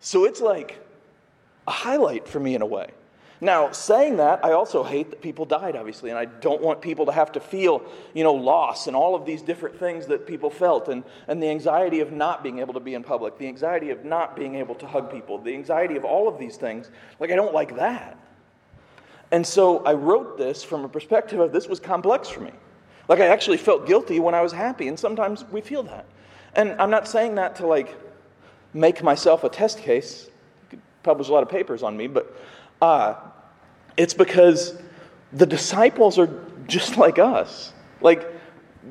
So 0.00 0.24
it's 0.24 0.40
like 0.40 0.78
a 1.66 1.72
highlight 1.72 2.28
for 2.28 2.40
me 2.40 2.54
in 2.54 2.62
a 2.62 2.66
way. 2.66 2.90
Now, 3.42 3.72
saying 3.72 4.18
that, 4.18 4.44
I 4.44 4.52
also 4.52 4.82
hate 4.82 5.08
that 5.10 5.22
people 5.22 5.46
died, 5.46 5.74
obviously, 5.74 6.10
and 6.10 6.18
I 6.18 6.26
don't 6.26 6.60
want 6.60 6.82
people 6.82 7.06
to 7.06 7.12
have 7.12 7.32
to 7.32 7.40
feel, 7.40 7.82
you 8.12 8.22
know, 8.22 8.34
loss 8.34 8.86
and 8.86 8.94
all 8.94 9.14
of 9.14 9.24
these 9.24 9.40
different 9.40 9.78
things 9.78 10.06
that 10.08 10.26
people 10.26 10.50
felt, 10.50 10.88
and, 10.88 11.02
and 11.26 11.42
the 11.42 11.48
anxiety 11.48 12.00
of 12.00 12.12
not 12.12 12.42
being 12.42 12.58
able 12.58 12.74
to 12.74 12.80
be 12.80 12.92
in 12.92 13.02
public, 13.02 13.38
the 13.38 13.48
anxiety 13.48 13.88
of 13.90 14.04
not 14.04 14.36
being 14.36 14.56
able 14.56 14.74
to 14.74 14.86
hug 14.86 15.10
people, 15.10 15.38
the 15.38 15.54
anxiety 15.54 15.96
of 15.96 16.04
all 16.04 16.28
of 16.28 16.38
these 16.38 16.58
things. 16.58 16.90
Like, 17.18 17.30
I 17.30 17.34
don't 17.34 17.54
like 17.54 17.76
that. 17.76 18.18
And 19.30 19.46
so 19.46 19.78
I 19.84 19.94
wrote 19.94 20.36
this 20.36 20.62
from 20.62 20.84
a 20.84 20.88
perspective 20.88 21.40
of 21.40 21.50
this 21.50 21.66
was 21.66 21.80
complex 21.80 22.28
for 22.28 22.40
me. 22.40 22.52
Like, 23.08 23.20
I 23.20 23.26
actually 23.26 23.56
felt 23.56 23.86
guilty 23.86 24.20
when 24.20 24.34
I 24.34 24.42
was 24.42 24.52
happy, 24.52 24.88
and 24.88 24.98
sometimes 24.98 25.44
we 25.50 25.62
feel 25.62 25.82
that. 25.84 26.04
And 26.54 26.72
I'm 26.80 26.90
not 26.90 27.08
saying 27.08 27.36
that 27.36 27.56
to, 27.56 27.66
like, 27.66 27.96
make 28.74 29.02
myself 29.02 29.44
a 29.44 29.48
test 29.48 29.78
case. 29.78 30.26
You 30.26 30.68
could 30.68 30.80
publish 31.02 31.28
a 31.28 31.32
lot 31.32 31.42
of 31.42 31.48
papers 31.48 31.82
on 31.82 31.96
me, 31.96 32.06
but 32.06 32.36
uh, 32.80 33.14
it's 33.96 34.14
because 34.14 34.80
the 35.32 35.46
disciples 35.46 36.18
are 36.18 36.28
just 36.66 36.96
like 36.96 37.18
us. 37.18 37.72
Like, 38.00 38.26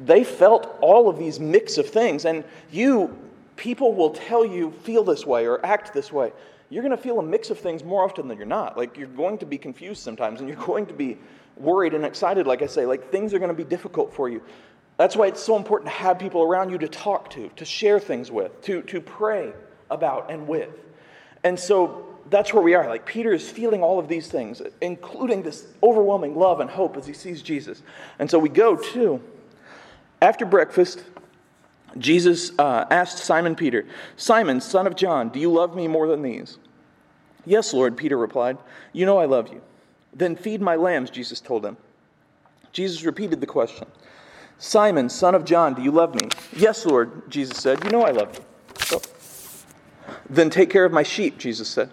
they 0.06 0.24
felt 0.24 0.78
all 0.82 1.10
of 1.10 1.18
these 1.18 1.40
mix 1.40 1.78
of 1.78 1.90
things, 1.90 2.26
and 2.26 2.44
you, 2.72 3.18
people 3.56 3.94
will 3.94 4.12
tell 4.12 4.46
you, 4.46 4.72
feel 4.72 5.04
this 5.04 5.26
way 5.26 5.48
or 5.48 5.66
act 5.66 5.94
this 5.94 6.12
way. 6.12 6.32
You're 6.70 6.84
going 6.84 6.96
to 6.96 7.02
feel 7.02 7.20
a 7.20 7.24
mix 7.24 7.50
of 7.50 7.60
things 7.60 7.84
more 7.84 8.04
often 8.04 8.28
than 8.28 8.38
you're 8.38 8.46
not. 8.46 8.78
Like, 8.78 8.98
you're 8.98 9.08
going 9.08 9.40
to 9.40 9.46
be 9.46 9.58
confused 9.58 10.04
sometimes, 10.04 10.40
and 10.40 10.48
you're 10.48 10.66
going 10.66 10.86
to 10.86 10.94
be 10.94 11.18
worried 11.58 11.94
and 11.94 12.06
excited, 12.06 12.46
like 12.46 12.62
I 12.62 12.68
say. 12.68 12.86
Like, 12.86 13.12
things 13.12 13.34
are 13.34 13.40
going 13.40 13.50
to 13.50 13.58
be 13.58 13.64
difficult 13.64 14.14
for 14.14 14.30
you. 14.30 14.42
That's 14.98 15.16
why 15.16 15.28
it's 15.28 15.42
so 15.42 15.56
important 15.56 15.90
to 15.90 15.96
have 15.98 16.20
people 16.20 16.44
around 16.44 16.70
you 16.70 16.78
to 16.78 16.88
talk 16.88 17.30
to, 17.32 17.50
to 17.56 17.66
share 17.66 18.00
things 18.00 18.30
with, 18.30 18.62
to, 18.64 18.82
to 18.84 19.02
pray 19.02 19.54
about 19.90 20.30
and 20.30 20.48
with. 20.48 20.70
And 21.44 21.58
so 21.58 22.09
that's 22.30 22.54
where 22.54 22.64
we 22.64 22.74
are. 22.74 22.88
Like 22.88 23.06
Peter 23.06 23.34
is 23.34 23.50
feeling 23.50 23.82
all 23.82 24.00
of 24.00 24.08
these 24.08 24.28
things, 24.28 24.62
including 24.82 25.42
this 25.42 25.68
overwhelming 25.84 26.36
love 26.36 26.60
and 26.60 26.70
hope 26.70 26.98
as 26.98 27.06
he 27.06 27.14
sees 27.14 27.42
Jesus. 27.42 27.82
And 28.20 28.30
so 28.30 28.40
we 28.40 28.50
go 28.50 28.76
to, 28.76 29.22
after 30.22 30.46
breakfast, 30.46 31.04
Jesus 31.98 32.52
uh, 32.60 32.86
asked 32.92 33.20
Simon 33.20 33.56
Peter, 33.56 33.86
Simon, 34.16 34.62
son 34.62 34.86
of 34.86 34.96
John, 34.96 35.30
do 35.30 35.40
you 35.40 35.52
love 35.52 35.76
me 35.76 35.88
more 35.88 36.08
than 36.08 36.22
these? 36.22 36.58
Yes, 37.46 37.74
Lord, 37.74 37.98
Peter 37.98 38.18
replied. 38.18 38.58
You 38.94 39.06
know 39.06 39.18
I 39.18 39.26
love 39.26 39.52
you. 39.52 39.62
Then 40.14 40.36
feed 40.36 40.62
my 40.62 40.76
lambs, 40.76 41.10
Jesus 41.10 41.40
told 41.40 41.66
him. 41.66 41.78
Jesus 42.72 43.04
repeated 43.04 43.42
the 43.42 43.48
question 43.48 43.88
Simon, 44.60 45.10
son 45.10 45.36
of 45.36 45.46
John, 45.46 45.74
do 45.74 45.82
you 45.82 45.92
love 45.92 46.14
me? 46.14 46.30
Yes, 46.56 46.86
Lord, 46.86 47.30
Jesus 47.32 47.58
said. 47.58 47.84
You 47.84 47.90
know 47.90 48.04
I 48.04 48.12
love 48.12 48.38
you. 48.38 48.44
So, 48.86 49.02
then 50.30 50.50
take 50.50 50.70
care 50.70 50.86
of 50.86 50.92
my 50.92 51.04
sheep, 51.04 51.38
Jesus 51.38 51.68
said. 51.68 51.90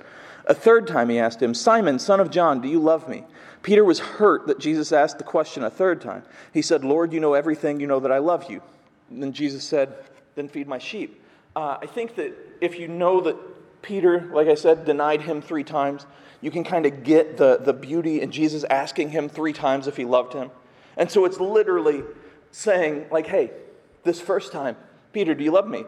A 0.47 0.55
third 0.55 0.87
time 0.87 1.09
he 1.09 1.19
asked 1.19 1.43
him, 1.43 1.55
Simon, 1.55 1.99
son 1.99 2.21
of 2.21 2.31
John, 2.31 2.61
do 2.61 2.69
you 2.69 2.79
love 2.79 3.09
me? 3.09 3.25
Peter 3.63 3.85
was 3.85 3.99
hurt 3.99 4.47
that 4.47 4.61
Jesus 4.61 4.93
asked 4.93 5.19
the 5.19 5.25
question 5.25 5.65
a 5.65 5.71
third 5.71 6.01
time. 6.01 6.23
He 6.53 6.63
said, 6.63 6.85
Lord, 6.85 7.13
you 7.13 7.19
know 7.19 7.35
everything. 7.35 7.81
You 7.81 7.89
know 7.89 7.99
that 8.01 8.13
I 8.13 8.19
love 8.19 8.49
you. 8.49 8.63
And 9.11 9.23
then 9.23 9.33
Jesus 9.33 9.65
said, 9.65 9.93
Then 10.37 10.49
feed 10.49 10.69
my 10.69 10.79
sheep. 10.79 11.21
Uh, 11.57 11.79
I 11.81 11.87
think 11.87 12.15
that 12.17 12.33
if 12.61 12.79
you 12.79 12.87
know 12.87 13.21
that 13.23 13.37
Peter, 13.83 14.31
like 14.33 14.47
I 14.47 14.55
said, 14.55 14.85
denied 14.85 15.23
him 15.23 15.43
three 15.43 15.65
times, 15.65 16.07
you 16.41 16.51
can 16.51 16.65
kind 16.65 16.87
of 16.87 17.03
get 17.03 17.37
the, 17.39 17.59
the 17.59 17.73
beauty 17.73 18.21
in 18.21 18.31
Jesus 18.31 18.63
asking 18.65 19.11
him 19.11 19.29
three 19.29 19.53
times 19.53 19.89
if 19.89 19.97
he 19.97 20.05
loved 20.05 20.33
him. 20.33 20.51
And 20.97 21.11
so 21.11 21.25
it's 21.25 21.41
literally 21.41 22.03
saying, 22.53 23.07
like, 23.11 23.27
hey, 23.27 23.51
this 24.05 24.21
first 24.21 24.53
time, 24.53 24.77
Peter, 25.13 25.35
do 25.35 25.43
you 25.43 25.51
love 25.51 25.67
me? 25.67 25.85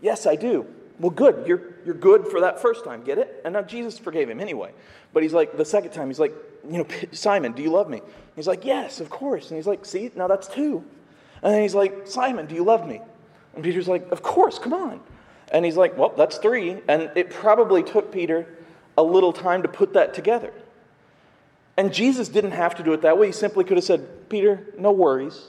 Yes, 0.00 0.26
I 0.26 0.36
do. 0.36 0.66
Well, 1.00 1.10
good. 1.10 1.46
You're, 1.46 1.62
you're 1.86 1.94
good 1.94 2.26
for 2.26 2.42
that 2.42 2.60
first 2.60 2.84
time. 2.84 3.02
Get 3.02 3.16
it? 3.16 3.40
And 3.44 3.54
now 3.54 3.62
Jesus 3.62 3.98
forgave 3.98 4.28
him 4.28 4.38
anyway. 4.38 4.72
But 5.14 5.22
he's 5.22 5.32
like, 5.32 5.56
the 5.56 5.64
second 5.64 5.92
time, 5.92 6.08
he's 6.08 6.20
like, 6.20 6.34
you 6.70 6.78
know, 6.78 6.86
Simon, 7.12 7.52
do 7.52 7.62
you 7.62 7.70
love 7.70 7.88
me? 7.88 8.02
He's 8.36 8.46
like, 8.46 8.66
yes, 8.66 9.00
of 9.00 9.08
course. 9.08 9.48
And 9.48 9.56
he's 9.56 9.66
like, 9.66 9.86
see, 9.86 10.10
now 10.14 10.28
that's 10.28 10.46
two. 10.46 10.84
And 11.42 11.54
then 11.54 11.62
he's 11.62 11.74
like, 11.74 12.06
Simon, 12.06 12.44
do 12.44 12.54
you 12.54 12.62
love 12.62 12.86
me? 12.86 13.00
And 13.54 13.64
Peter's 13.64 13.88
like, 13.88 14.12
of 14.12 14.22
course, 14.22 14.58
come 14.58 14.74
on. 14.74 15.00
And 15.50 15.64
he's 15.64 15.76
like, 15.76 15.96
well, 15.96 16.12
that's 16.14 16.36
three. 16.36 16.76
And 16.86 17.10
it 17.16 17.30
probably 17.30 17.82
took 17.82 18.12
Peter 18.12 18.46
a 18.98 19.02
little 19.02 19.32
time 19.32 19.62
to 19.62 19.68
put 19.68 19.94
that 19.94 20.12
together. 20.12 20.52
And 21.78 21.94
Jesus 21.94 22.28
didn't 22.28 22.50
have 22.50 22.74
to 22.74 22.82
do 22.82 22.92
it 22.92 23.00
that 23.02 23.16
way. 23.16 23.28
He 23.28 23.32
simply 23.32 23.64
could 23.64 23.78
have 23.78 23.84
said, 23.84 24.28
Peter, 24.28 24.66
no 24.76 24.92
worries 24.92 25.48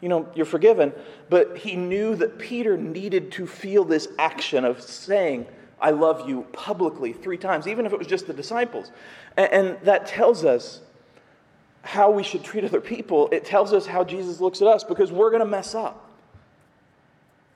you 0.00 0.08
know, 0.08 0.28
you're 0.34 0.46
forgiven. 0.46 0.92
But 1.28 1.58
he 1.58 1.76
knew 1.76 2.16
that 2.16 2.38
Peter 2.38 2.76
needed 2.76 3.32
to 3.32 3.46
feel 3.46 3.84
this 3.84 4.08
action 4.18 4.64
of 4.64 4.80
saying, 4.82 5.46
I 5.80 5.90
love 5.90 6.28
you 6.28 6.42
publicly 6.52 7.12
three 7.12 7.36
times, 7.36 7.66
even 7.66 7.86
if 7.86 7.92
it 7.92 7.98
was 7.98 8.06
just 8.06 8.26
the 8.26 8.32
disciples. 8.32 8.90
And, 9.36 9.76
that 9.82 10.06
tells 10.06 10.44
us 10.44 10.80
how 11.82 12.10
we 12.10 12.22
should 12.22 12.42
treat 12.42 12.64
other 12.64 12.80
people. 12.80 13.28
It 13.30 13.44
tells 13.44 13.72
us 13.72 13.86
how 13.86 14.02
Jesus 14.02 14.40
looks 14.40 14.62
at 14.62 14.68
us 14.68 14.82
because 14.82 15.12
we're 15.12 15.30
going 15.30 15.40
to 15.40 15.46
mess 15.46 15.74
up. 15.74 16.10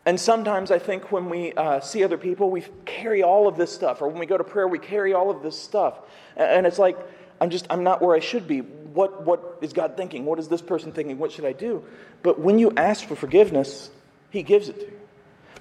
And 0.07 0.19
sometimes 0.19 0.71
I 0.71 0.79
think 0.79 1.11
when 1.11 1.29
we 1.29 1.53
uh, 1.55 1.81
see 1.81 2.05
other 2.05 2.19
people, 2.19 2.51
we 2.51 2.65
carry 2.85 3.23
all 3.23 3.49
of 3.49 3.57
this 3.57 3.73
stuff. 3.73 4.03
Or 4.03 4.09
when 4.09 4.19
we 4.19 4.27
go 4.27 4.39
to 4.39 4.45
prayer, 4.45 4.69
we 4.69 4.79
carry 4.79 5.15
all 5.15 5.31
of 5.31 5.43
this 5.43 5.59
stuff. 5.59 5.99
And 6.37 6.67
it's 6.67 6.79
like, 6.79 6.99
I'm 7.41 7.51
just, 7.51 7.67
I'm 7.71 7.83
not 7.83 8.03
where 8.03 8.15
I 8.15 8.21
should 8.21 8.47
be 8.47 8.61
what, 8.95 9.25
what 9.25 9.59
is 9.61 9.73
God 9.73 9.97
thinking? 9.97 10.25
What 10.25 10.39
is 10.39 10.49
this 10.49 10.63
person 10.63 10.93
thinking? 10.93 11.19
What 11.19 11.33
should 11.33 11.45
I 11.45 11.53
do? 11.53 11.85
But 12.23 12.41
when 12.41 12.59
you 12.59 12.73
ask 12.77 13.07
for 13.07 13.17
forgiveness, 13.17 13.91
He 14.31 14.43
gives 14.43 14.69
it 14.69 14.81
to 14.81 14.87
you. 14.87 15.01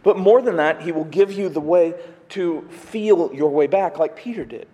But 0.03 0.17
more 0.17 0.41
than 0.41 0.57
that, 0.57 0.81
He 0.81 0.91
will 0.91 1.05
give 1.05 1.31
you 1.31 1.49
the 1.49 1.59
way 1.59 1.95
to 2.29 2.67
feel 2.69 3.33
your 3.33 3.49
way 3.49 3.67
back, 3.67 3.97
like 3.97 4.15
Peter 4.15 4.45
did. 4.45 4.67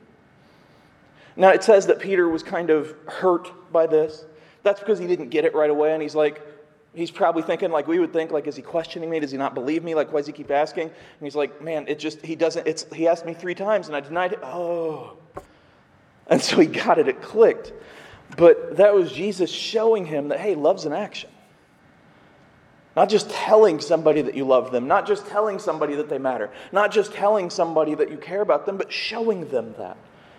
Now, 1.35 1.49
it 1.49 1.63
says 1.63 1.87
that 1.87 1.99
Peter 1.99 2.29
was 2.29 2.43
kind 2.43 2.69
of 2.69 2.93
hurt 3.07 3.51
by 3.71 3.87
this. 3.87 4.23
That's 4.63 4.79
because 4.79 4.99
he 4.99 5.07
didn't 5.07 5.29
get 5.29 5.45
it 5.45 5.53
right 5.53 5.69
away, 5.69 5.93
and 5.93 6.01
he's 6.01 6.15
like, 6.15 6.41
he's 6.95 7.11
probably 7.11 7.43
thinking 7.43 7.71
like 7.71 7.87
we 7.87 7.99
would 7.99 8.13
think 8.13 8.31
like 8.31 8.47
is 8.47 8.55
he 8.55 8.61
questioning 8.61 9.09
me 9.09 9.19
does 9.19 9.31
he 9.31 9.37
not 9.37 9.53
believe 9.53 9.83
me 9.83 9.93
like 9.93 10.11
why 10.11 10.19
does 10.19 10.27
he 10.27 10.33
keep 10.33 10.49
asking 10.49 10.83
and 10.83 10.93
he's 11.21 11.35
like 11.35 11.61
man 11.61 11.85
it 11.87 11.99
just 11.99 12.21
he 12.25 12.35
doesn't 12.35 12.65
it's 12.65 12.85
he 12.93 13.07
asked 13.07 13.25
me 13.25 13.33
three 13.33 13.53
times 13.53 13.87
and 13.87 13.95
i 13.95 13.99
denied 13.99 14.31
it 14.31 14.39
oh 14.41 15.17
and 16.27 16.41
so 16.41 16.59
he 16.59 16.65
got 16.65 16.97
it 16.97 17.07
it 17.07 17.21
clicked 17.21 17.73
but 18.37 18.77
that 18.77 18.93
was 18.93 19.11
Jesus 19.11 19.49
showing 19.49 20.05
him 20.05 20.29
that, 20.29 20.39
hey, 20.39 20.55
love's 20.55 20.85
an 20.85 20.93
action. 20.93 21.29
Not 22.95 23.09
just 23.09 23.29
telling 23.29 23.81
somebody 23.81 24.21
that 24.21 24.35
you 24.35 24.45
love 24.45 24.71
them, 24.71 24.87
not 24.87 25.05
just 25.05 25.27
telling 25.27 25.59
somebody 25.59 25.95
that 25.95 26.09
they 26.09 26.17
matter, 26.17 26.49
not 26.71 26.91
just 26.91 27.13
telling 27.13 27.49
somebody 27.49 27.93
that 27.95 28.09
you 28.09 28.17
care 28.17 28.41
about 28.41 28.65
them, 28.65 28.77
but 28.77 28.91
showing 28.91 29.49
them 29.49 29.75
that. 29.77 29.97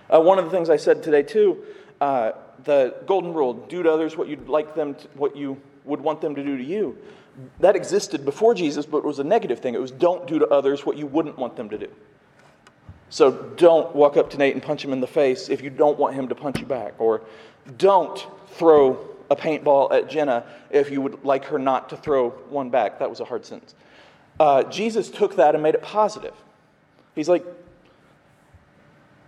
Uh, 0.08 0.20
one 0.20 0.38
of 0.38 0.46
the 0.46 0.50
things 0.50 0.70
I 0.70 0.76
said 0.76 1.02
today, 1.02 1.22
too, 1.22 1.64
uh, 2.00 2.32
the 2.64 2.94
golden 3.06 3.34
rule 3.34 3.52
do 3.52 3.82
to 3.82 3.92
others 3.92 4.16
what 4.16 4.28
you'd 4.28 4.48
like 4.48 4.74
them 4.74 4.94
to, 4.94 5.08
what 5.14 5.36
you 5.36 5.60
would 5.84 6.00
want 6.00 6.20
them 6.20 6.34
to 6.34 6.42
do 6.42 6.56
to 6.56 6.64
you. 6.64 6.96
That 7.60 7.76
existed 7.76 8.24
before 8.24 8.54
Jesus, 8.54 8.86
but 8.86 8.98
it 8.98 9.04
was 9.04 9.18
a 9.18 9.24
negative 9.24 9.60
thing. 9.60 9.74
It 9.74 9.80
was 9.80 9.90
don't 9.90 10.26
do 10.26 10.38
to 10.38 10.46
others 10.48 10.86
what 10.86 10.96
you 10.96 11.06
wouldn't 11.06 11.36
want 11.36 11.56
them 11.56 11.68
to 11.68 11.78
do. 11.78 11.88
So 13.08 13.30
don't 13.30 13.94
walk 13.94 14.16
up 14.16 14.30
to 14.30 14.38
Nate 14.38 14.54
and 14.54 14.62
punch 14.62 14.84
him 14.84 14.92
in 14.92 15.00
the 15.00 15.06
face 15.06 15.48
if 15.48 15.62
you 15.62 15.70
don't 15.70 15.98
want 15.98 16.14
him 16.14 16.28
to 16.28 16.34
punch 16.34 16.58
you 16.58 16.66
back. 16.66 16.94
Or 16.98 17.22
don't 17.78 18.26
throw 18.48 18.98
a 19.30 19.36
paintball 19.36 19.92
at 19.92 20.08
Jenna 20.08 20.44
if 20.70 20.90
you 20.90 21.00
would 21.00 21.24
like 21.24 21.44
her 21.46 21.58
not 21.58 21.88
to 21.90 21.96
throw 21.96 22.30
one 22.30 22.70
back. 22.70 22.98
That 22.98 23.10
was 23.10 23.20
a 23.20 23.24
hard 23.24 23.44
sentence. 23.44 23.74
Uh, 24.38 24.64
Jesus 24.64 25.10
took 25.10 25.36
that 25.36 25.54
and 25.54 25.62
made 25.62 25.74
it 25.74 25.82
positive. 25.82 26.34
He's 27.14 27.28
like, 27.28 27.44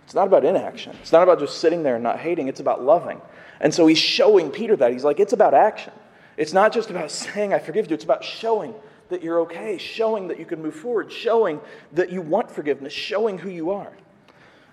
it's 0.05 0.15
not 0.15 0.27
about 0.27 0.45
inaction. 0.45 0.97
It's 1.01 1.13
not 1.13 1.23
about 1.23 1.39
just 1.39 1.59
sitting 1.59 1.83
there 1.83 1.95
and 1.95 2.03
not 2.03 2.19
hating. 2.19 2.49
It's 2.49 2.61
about 2.61 2.83
loving. 2.83 3.21
And 3.61 3.75
so 3.75 3.87
he's 3.87 3.99
showing 3.99 4.51
Peter 4.51 4.77
that. 4.77 4.93
He's 4.93 5.05
like, 5.05 5.21
it's 5.21 5.33
about 5.33 5.55
action. 5.55 5.93
It's 6.37 6.53
not 6.53 6.73
just 6.73 6.91
about 6.91 7.11
saying, 7.11 7.53
I 7.53 7.59
forgive 7.59 7.91
you. 7.91 7.95
It's 7.95 8.05
about 8.05 8.25
showing 8.25 8.75
that 9.09 9.23
you're 9.23 9.41
okay, 9.41 9.79
showing 9.79 10.29
that 10.29 10.39
you 10.39 10.45
can 10.45 10.63
move 10.63 10.75
forward, 10.75 11.11
showing 11.11 11.61
that 11.93 12.11
you 12.11 12.21
want 12.21 12.51
forgiveness, 12.51 12.93
showing 12.93 13.39
who 13.39 13.51
you 13.51 13.71
are. 13.71 13.93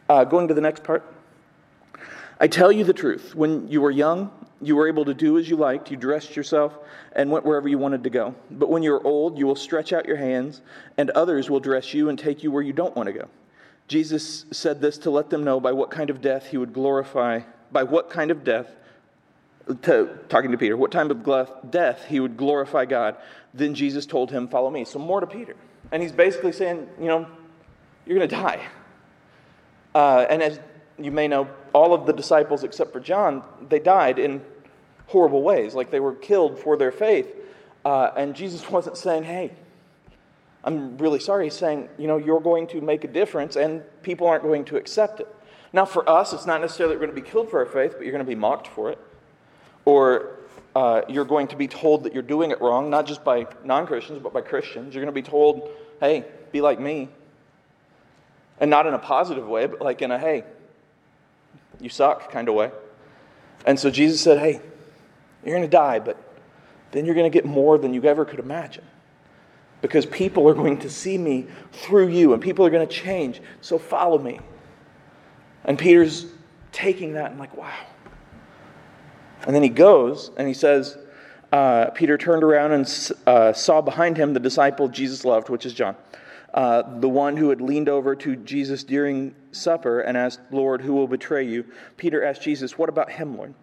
Uh, 0.08 0.24
going 0.24 0.48
to 0.48 0.54
the 0.54 0.62
next 0.62 0.84
part. 0.84 1.04
I 2.40 2.48
tell 2.48 2.72
you 2.72 2.84
the 2.84 2.94
truth. 2.94 3.34
When 3.34 3.68
you 3.70 3.82
were 3.82 3.92
young, 3.92 4.30
you 4.62 4.76
were 4.76 4.88
able 4.88 5.06
to 5.06 5.14
do 5.14 5.38
as 5.38 5.50
you 5.50 5.56
liked. 5.56 5.90
You 5.90 5.98
dressed 5.98 6.36
yourself 6.36 6.78
and 7.14 7.32
went 7.32 7.46
wherever 7.46 7.68
you 7.68 7.78
wanted 7.78 8.04
to 8.04 8.10
go. 8.10 8.36
But 8.52 8.70
when 8.70 8.84
you're 8.84 9.06
old, 9.06 9.38
you 9.38 9.48
will 9.48 9.56
stretch 9.56 9.94
out 9.94 10.06
your 10.06 10.18
hands, 10.18 10.62
and 10.98 11.10
others 11.12 11.50
will 11.50 11.60
dress 11.60 11.94
you 11.94 12.10
and 12.10 12.20
take 12.20 12.44
you 12.44 12.52
where 12.52 12.62
you 12.62 12.74
don't 12.74 12.96
want 12.96 13.08
to 13.08 13.14
go. 13.14 13.28
Jesus 13.88 14.46
said 14.52 14.82
this 14.82 14.98
to 15.00 15.10
let 15.10 15.30
them 15.30 15.44
know 15.44 15.60
by 15.60 15.72
what 15.72 15.92
kind 15.92 16.10
of 16.10 16.22
death 16.22 16.48
he 16.48 16.58
would 16.58 16.74
glorify, 16.74 17.42
by 17.72 17.84
what 17.84 18.10
kind 18.10 18.32
of 18.32 18.44
death, 18.44 18.76
to, 19.84 20.20
talking 20.30 20.52
to 20.52 20.58
Peter, 20.58 20.78
what 20.78 20.92
time 20.92 21.10
of 21.10 21.72
death 21.72 22.06
he 22.06 22.20
would 22.20 22.38
glorify 22.38 22.86
God. 22.86 23.18
Then 23.54 23.74
Jesus 23.74 24.06
told 24.06 24.32
him, 24.32 24.48
Follow 24.48 24.70
me. 24.70 24.86
So, 24.86 25.00
more 25.00 25.20
to 25.20 25.28
Peter. 25.28 25.56
And 25.92 26.02
he's 26.04 26.12
basically 26.12 26.52
saying, 26.52 26.88
You 27.00 27.08
know, 27.08 27.28
you're 28.06 28.18
going 28.18 28.30
to 28.30 28.36
die. 28.36 28.62
Uh, 29.94 30.26
and 30.30 30.44
as 30.44 30.60
you 31.00 31.12
may 31.12 31.28
know, 31.28 31.48
all 31.74 31.94
of 31.94 32.06
the 32.06 32.14
disciples 32.14 32.64
except 32.64 32.94
for 32.94 33.00
John, 33.00 33.44
they 33.70 33.80
died 33.80 34.20
in 34.20 34.42
horrible 35.08 35.42
ways, 35.42 35.74
like 35.74 35.90
they 35.90 36.00
were 36.00 36.14
killed 36.14 36.60
for 36.60 36.78
their 36.78 36.92
faith. 36.92 37.28
Uh, 37.84 38.12
and 38.16 38.36
Jesus 38.36 38.70
wasn't 38.70 38.98
saying, 38.98 39.24
Hey, 39.24 39.52
I'm 40.64 40.98
really 40.98 41.20
sorry. 41.20 41.46
He's 41.46 41.56
saying, 41.56 41.90
You 41.98 42.08
know, 42.08 42.18
you're 42.18 42.42
going 42.42 42.68
to 42.68 42.82
make 42.82 43.04
a 43.04 43.08
difference, 43.08 43.56
and 43.56 43.84
people 44.04 44.28
aren't 44.28 44.44
going 44.44 44.66
to 44.66 44.78
accept 44.78 45.20
it. 45.22 45.28
Now, 45.74 45.86
for 45.86 46.08
us, 46.10 46.32
it's 46.34 46.46
not 46.46 46.62
necessarily 46.62 46.96
we're 46.96 47.08
going 47.08 47.16
to 47.16 47.22
be 47.22 47.28
killed 47.28 47.50
for 47.50 47.60
our 47.60 47.66
faith, 47.66 47.94
but 47.98 48.04
you're 48.04 48.14
going 48.14 48.24
to 48.24 48.30
be 48.30 48.36
mocked 48.36 48.68
for 48.68 48.92
it. 48.92 49.00
Or 49.86 50.40
uh, 50.76 51.02
you're 51.08 51.26
going 51.26 51.48
to 51.48 51.56
be 51.56 51.68
told 51.68 52.04
that 52.04 52.14
you're 52.14 52.24
doing 52.24 52.52
it 52.52 52.60
wrong, 52.60 52.90
not 52.90 53.06
just 53.06 53.24
by 53.24 53.48
non 53.64 53.88
Christians, 53.88 54.20
but 54.22 54.34
by 54.34 54.42
Christians. 54.42 54.94
You're 54.94 55.04
going 55.04 55.14
to 55.14 55.22
be 55.22 55.28
told, 55.28 55.70
hey, 56.02 56.26
be 56.52 56.62
like 56.62 56.80
me. 56.80 57.10
And 58.60 58.70
not 58.70 58.86
in 58.86 58.94
a 58.94 59.00
positive 59.00 59.48
way, 59.48 59.68
but 59.68 59.82
like 59.82 60.02
in 60.02 60.12
a, 60.12 60.20
hey, 60.20 60.44
you 61.80 61.90
suck 61.90 62.32
kind 62.32 62.50
of 62.50 62.56
way. 62.56 62.72
And 63.66 63.80
so 63.80 63.90
Jesus 63.90 64.22
said, 64.22 64.40
hey, 64.40 64.62
you're 65.44 65.56
going 65.56 65.68
to 65.68 65.68
die, 65.68 66.00
but 66.00 66.18
then 66.92 67.06
you're 67.06 67.16
going 67.16 67.30
to 67.30 67.34
get 67.34 67.46
more 67.46 67.78
than 67.78 67.94
you 67.94 68.04
ever 68.04 68.26
could 68.26 68.40
imagine. 68.40 68.84
Because 69.82 70.06
people 70.06 70.48
are 70.48 70.54
going 70.54 70.80
to 70.80 70.90
see 70.90 71.18
me 71.18 71.48
through 71.72 72.08
you, 72.08 72.34
and 72.34 72.42
people 72.42 72.66
are 72.66 72.70
going 72.70 72.88
to 72.88 72.94
change. 72.94 73.42
So 73.62 73.78
follow 73.78 74.18
me. 74.18 74.40
And 75.66 75.78
Peter's 75.78 76.26
taking 76.72 77.14
that 77.14 77.32
and, 77.32 77.40
like, 77.40 77.56
wow. 77.56 77.74
And 79.46 79.56
then 79.56 79.64
he 79.64 79.70
goes 79.70 80.32
and 80.38 80.48
he 80.48 80.54
says, 80.54 80.98
uh, 81.52 81.92
Peter 81.92 82.18
turned 82.18 82.44
around 82.44 82.72
and 82.72 83.12
uh, 83.28 83.54
saw 83.54 83.82
behind 83.82 84.18
him 84.18 84.34
the 84.34 84.40
disciple 84.40 84.88
Jesus 84.88 85.24
loved, 85.24 85.50
which 85.50 85.66
is 85.66 85.74
John, 85.74 85.96
uh, 86.54 87.00
the 87.00 87.10
one 87.10 87.38
who 87.38 87.50
had 87.50 87.62
leaned 87.62 87.88
over 87.88 88.16
to 88.16 88.36
Jesus 88.36 88.84
during 88.84 89.36
supper 89.52 90.02
and 90.02 90.18
asked, 90.18 90.40
Lord, 90.52 90.82
who 90.82 90.94
will 90.94 91.08
betray 91.08 91.44
you? 91.44 91.66
Peter 91.98 92.24
asked 92.24 92.42
Jesus, 92.42 92.78
What 92.78 92.90
about 92.90 93.12
him, 93.12 93.38
Lord? 93.38 93.54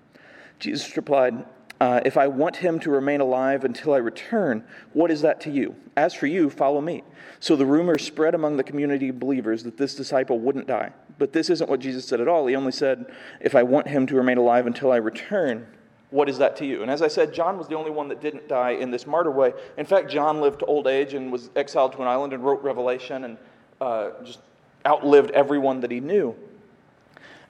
Jesus 0.59 0.97
replied, 0.97 1.45
uh, 1.83 2.01
If 2.05 2.16
I 2.16 2.29
want 2.29 2.55
him 2.55 2.79
to 2.81 2.90
remain 2.90 3.21
alive 3.21 3.64
until 3.64 3.92
I 3.92 3.97
return, 3.97 4.62
what 4.92 5.11
is 5.11 5.23
that 5.23 5.40
to 5.40 5.51
you? 5.51 5.75
As 5.97 6.14
for 6.14 6.29
you, 6.29 6.49
follow 6.49 6.81
me. 6.81 7.03
So 7.40 7.57
the 7.57 7.66
rumor 7.66 7.99
spread 7.99 8.37
among 8.37 8.57
the 8.57 8.62
community 8.62 9.09
of 9.09 9.18
believers 9.18 9.64
that 9.64 9.77
this 9.77 9.97
disciple 9.97 10.38
wouldn't 10.38 10.68
die. 10.68 10.92
But 11.18 11.33
this 11.33 11.51
isn't 11.51 11.68
what 11.68 11.81
Jesus 11.81 12.07
said 12.07 12.21
at 12.21 12.29
all. 12.29 12.47
He 12.47 12.55
only 12.55 12.71
said, 12.71 13.12
If 13.40 13.57
I 13.57 13.64
want 13.64 13.88
him 13.88 14.07
to 14.07 14.14
remain 14.14 14.38
alive 14.38 14.68
until 14.68 14.92
I 14.92 14.99
return, 14.99 15.66
what 16.11 16.29
is 16.29 16.38
that 16.38 16.55
to 16.59 16.66
you? 16.66 16.83
And 16.83 16.90
as 16.90 17.03
I 17.03 17.09
said, 17.09 17.35
John 17.35 17.59
was 17.59 17.66
the 17.66 17.75
only 17.75 17.90
one 17.90 18.07
that 18.09 18.21
didn't 18.21 18.47
die 18.47 18.71
in 18.71 18.92
this 18.92 19.05
martyr 19.05 19.33
way. 19.33 19.53
In 19.77 19.85
fact, 19.85 20.09
John 20.09 20.40
lived 20.40 20.61
to 20.61 20.66
old 20.66 20.87
age 20.87 21.14
and 21.14 21.33
was 21.33 21.51
exiled 21.57 21.95
to 21.95 22.03
an 22.03 22.07
island 22.07 22.33
and 22.33 22.45
wrote 22.45 22.62
Revelation 22.62 23.25
and 23.25 23.37
uh, 23.81 24.11
just 24.23 24.38
outlived 24.87 25.33
everyone 25.33 25.81
that 25.81 25.90
he 25.90 25.99
knew. 25.99 26.37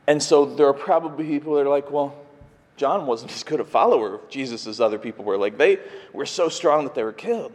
And 0.07 0.23
so 0.23 0.47
there 0.47 0.69
are 0.69 0.73
probably 0.73 1.27
people 1.27 1.55
that 1.57 1.67
are 1.67 1.69
like, 1.69 1.91
well, 1.91 2.17
John 2.83 3.07
wasn't 3.07 3.31
as 3.31 3.45
good 3.45 3.61
a 3.61 3.65
follower 3.65 4.17
of 4.17 4.29
Jesus 4.29 4.67
as 4.67 4.81
other 4.81 4.99
people 4.99 5.25
were. 5.25 5.39
Like, 5.39 5.57
they 5.57 5.79
were 6.13 6.27
so 6.27 6.49
strong 6.49 6.83
that 6.83 6.97
they 6.97 7.05
were 7.05 7.13
killed. 7.13 7.53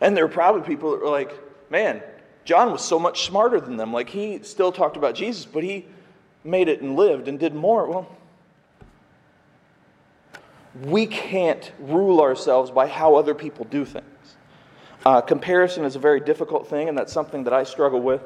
And 0.00 0.16
there 0.16 0.26
were 0.26 0.32
probably 0.32 0.62
people 0.62 0.90
that 0.90 1.00
were 1.00 1.10
like, 1.10 1.32
man, 1.70 2.02
John 2.44 2.72
was 2.72 2.82
so 2.82 2.98
much 2.98 3.24
smarter 3.24 3.60
than 3.60 3.76
them. 3.76 3.92
Like, 3.92 4.08
he 4.08 4.40
still 4.42 4.72
talked 4.72 4.96
about 4.96 5.14
Jesus, 5.14 5.44
but 5.44 5.62
he 5.62 5.86
made 6.42 6.66
it 6.66 6.82
and 6.82 6.96
lived 6.96 7.28
and 7.28 7.38
did 7.38 7.54
more. 7.54 7.86
Well, 7.86 8.16
we 10.82 11.06
can't 11.06 11.70
rule 11.78 12.20
ourselves 12.20 12.72
by 12.72 12.88
how 12.88 13.14
other 13.14 13.32
people 13.32 13.66
do 13.66 13.84
things. 13.84 14.04
Uh, 15.06 15.20
comparison 15.20 15.84
is 15.84 15.94
a 15.94 16.00
very 16.00 16.18
difficult 16.18 16.66
thing, 16.66 16.88
and 16.88 16.98
that's 16.98 17.12
something 17.12 17.44
that 17.44 17.52
I 17.52 17.62
struggle 17.62 18.02
with. 18.02 18.22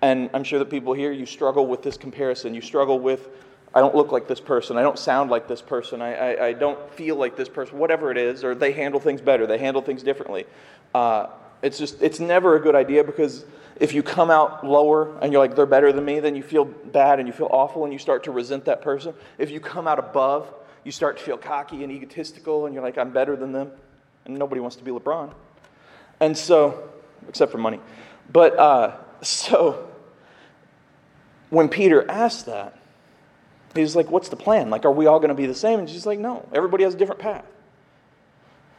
And 0.00 0.30
I'm 0.32 0.44
sure 0.44 0.58
that 0.60 0.70
people 0.70 0.94
here, 0.94 1.12
you 1.12 1.26
struggle 1.26 1.66
with 1.66 1.82
this 1.82 1.98
comparison. 1.98 2.54
You 2.54 2.62
struggle 2.62 2.98
with, 2.98 3.28
I 3.74 3.80
don't 3.80 3.94
look 3.94 4.12
like 4.12 4.28
this 4.28 4.40
person. 4.40 4.76
I 4.76 4.82
don't 4.82 4.98
sound 4.98 5.30
like 5.30 5.48
this 5.48 5.60
person. 5.60 6.00
I, 6.00 6.14
I, 6.14 6.46
I 6.46 6.52
don't 6.52 6.92
feel 6.94 7.16
like 7.16 7.36
this 7.36 7.48
person, 7.48 7.76
whatever 7.76 8.12
it 8.12 8.16
is, 8.16 8.44
or 8.44 8.54
they 8.54 8.70
handle 8.70 9.00
things 9.00 9.20
better. 9.20 9.46
They 9.46 9.58
handle 9.58 9.82
things 9.82 10.04
differently. 10.04 10.46
Uh, 10.94 11.26
it's 11.60 11.76
just, 11.76 12.00
it's 12.00 12.20
never 12.20 12.54
a 12.54 12.60
good 12.60 12.76
idea 12.76 13.02
because 13.02 13.44
if 13.80 13.92
you 13.92 14.02
come 14.02 14.30
out 14.30 14.64
lower 14.64 15.18
and 15.18 15.32
you're 15.32 15.42
like, 15.42 15.56
they're 15.56 15.66
better 15.66 15.92
than 15.92 16.04
me, 16.04 16.20
then 16.20 16.36
you 16.36 16.42
feel 16.42 16.64
bad 16.64 17.18
and 17.18 17.26
you 17.26 17.32
feel 17.32 17.48
awful 17.50 17.82
and 17.82 17.92
you 17.92 17.98
start 17.98 18.24
to 18.24 18.30
resent 18.30 18.66
that 18.66 18.80
person. 18.80 19.12
If 19.38 19.50
you 19.50 19.58
come 19.58 19.88
out 19.88 19.98
above, 19.98 20.52
you 20.84 20.92
start 20.92 21.18
to 21.18 21.24
feel 21.24 21.38
cocky 21.38 21.82
and 21.82 21.90
egotistical, 21.90 22.66
and 22.66 22.74
you're 22.74 22.82
like, 22.82 22.98
I'm 22.98 23.10
better 23.10 23.36
than 23.36 23.52
them. 23.52 23.72
And 24.26 24.38
nobody 24.38 24.60
wants 24.60 24.76
to 24.76 24.84
be 24.84 24.90
LeBron. 24.90 25.32
And 26.20 26.36
so, 26.36 26.90
except 27.28 27.50
for 27.50 27.58
money. 27.58 27.80
But 28.30 28.58
uh, 28.58 28.96
so, 29.22 29.88
when 31.50 31.68
Peter 31.68 32.08
asked 32.08 32.46
that, 32.46 32.78
he's 33.74 33.96
like, 33.96 34.10
What's 34.10 34.28
the 34.28 34.36
plan? 34.36 34.70
Like, 34.70 34.84
are 34.84 34.92
we 34.92 35.06
all 35.06 35.18
going 35.18 35.28
to 35.28 35.34
be 35.34 35.46
the 35.46 35.54
same? 35.54 35.78
And 35.78 35.88
she's 35.88 36.06
like, 36.06 36.18
No, 36.18 36.48
everybody 36.52 36.84
has 36.84 36.94
a 36.94 36.96
different 36.96 37.20
path. 37.20 37.44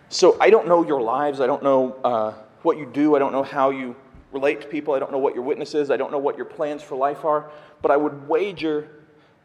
So, 0.09 0.37
I 0.39 0.49
don't 0.49 0.67
know 0.67 0.85
your 0.85 1.01
lives. 1.01 1.39
I 1.41 1.47
don't 1.47 1.63
know 1.63 1.93
uh, 2.03 2.33
what 2.61 2.77
you 2.77 2.85
do. 2.85 3.15
I 3.15 3.19
don't 3.19 3.31
know 3.31 3.43
how 3.43 3.71
you 3.71 3.95
relate 4.31 4.61
to 4.61 4.67
people. 4.67 4.93
I 4.93 4.99
don't 4.99 5.11
know 5.11 5.17
what 5.17 5.33
your 5.33 5.43
witness 5.43 5.73
is. 5.73 5.89
I 5.89 5.97
don't 5.97 6.11
know 6.11 6.17
what 6.17 6.35
your 6.35 6.45
plans 6.45 6.83
for 6.83 6.95
life 6.95 7.25
are. 7.25 7.49
But 7.81 7.91
I 7.91 7.97
would 7.97 8.27
wager 8.27 8.89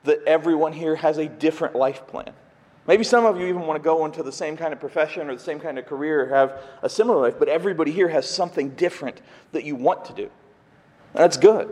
that 0.05 0.21
everyone 0.27 0.73
here 0.73 0.97
has 0.97 1.19
a 1.19 1.27
different 1.27 1.75
life 1.75 2.07
plan. 2.07 2.33
Maybe 2.87 3.05
some 3.05 3.27
of 3.27 3.39
you 3.39 3.47
even 3.47 3.63
want 3.63 3.81
to 3.81 3.85
go 3.85 4.05
into 4.05 4.23
the 4.23 4.33
same 4.33 4.57
kind 4.57 4.73
of 4.73 4.81
profession 4.81 5.29
or 5.29 5.35
the 5.35 5.41
same 5.41 5.61
kind 5.61 5.79
of 5.79 5.87
career 5.87 6.25
or 6.25 6.29
have 6.29 6.61
a 6.83 6.89
similar 6.89 7.21
life, 7.21 7.39
but 7.39 7.49
everybody 7.49 7.93
here 7.93 8.09
has 8.09 8.29
something 8.29 8.71
different 8.71 9.21
that 9.53 9.65
you 9.65 9.77
want 9.77 10.05
to 10.07 10.13
do. 10.13 10.31
And 11.15 11.23
that's 11.23 11.37
good. 11.37 11.69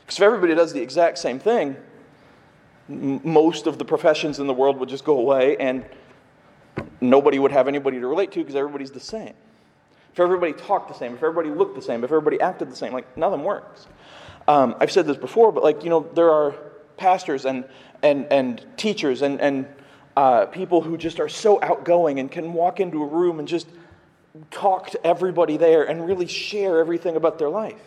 Because 0.00 0.16
if 0.16 0.22
everybody 0.22 0.54
does 0.54 0.72
the 0.72 0.80
exact 0.80 1.18
same 1.18 1.38
thing, 1.38 1.76
most 2.88 3.66
of 3.66 3.78
the 3.78 3.84
professions 3.84 4.38
in 4.38 4.46
the 4.46 4.54
world 4.54 4.78
would 4.78 4.88
just 4.88 5.04
go 5.04 5.18
away 5.18 5.56
and 5.58 5.84
nobody 7.00 7.38
would 7.38 7.52
have 7.52 7.68
anybody 7.68 8.00
to 8.00 8.06
relate 8.06 8.32
to 8.32 8.40
because 8.40 8.54
everybody's 8.54 8.90
the 8.90 9.00
same. 9.00 9.34
If 10.12 10.20
everybody 10.20 10.52
talked 10.52 10.88
the 10.88 10.94
same, 10.94 11.14
if 11.14 11.22
everybody 11.22 11.50
looked 11.50 11.76
the 11.76 11.82
same, 11.82 12.02
if 12.02 12.10
everybody 12.10 12.40
acted 12.40 12.70
the 12.70 12.76
same, 12.76 12.92
like 12.92 13.16
nothing 13.16 13.44
works. 13.44 13.86
Um, 14.48 14.74
I've 14.80 14.90
said 14.90 15.06
this 15.06 15.16
before, 15.16 15.52
but 15.52 15.62
like, 15.62 15.84
you 15.84 15.90
know, 15.90 16.08
there 16.14 16.30
are 16.30 16.54
pastors 16.96 17.44
and, 17.44 17.64
and, 18.02 18.26
and 18.32 18.64
teachers 18.76 19.22
and, 19.22 19.40
and 19.40 19.66
uh, 20.16 20.46
people 20.46 20.80
who 20.80 20.96
just 20.96 21.20
are 21.20 21.28
so 21.28 21.62
outgoing 21.62 22.18
and 22.18 22.30
can 22.30 22.52
walk 22.52 22.80
into 22.80 23.02
a 23.02 23.06
room 23.06 23.38
and 23.38 23.46
just 23.46 23.68
talk 24.50 24.90
to 24.90 25.06
everybody 25.06 25.56
there 25.56 25.84
and 25.84 26.06
really 26.06 26.26
share 26.26 26.80
everything 26.80 27.16
about 27.16 27.38
their 27.38 27.48
life. 27.48 27.80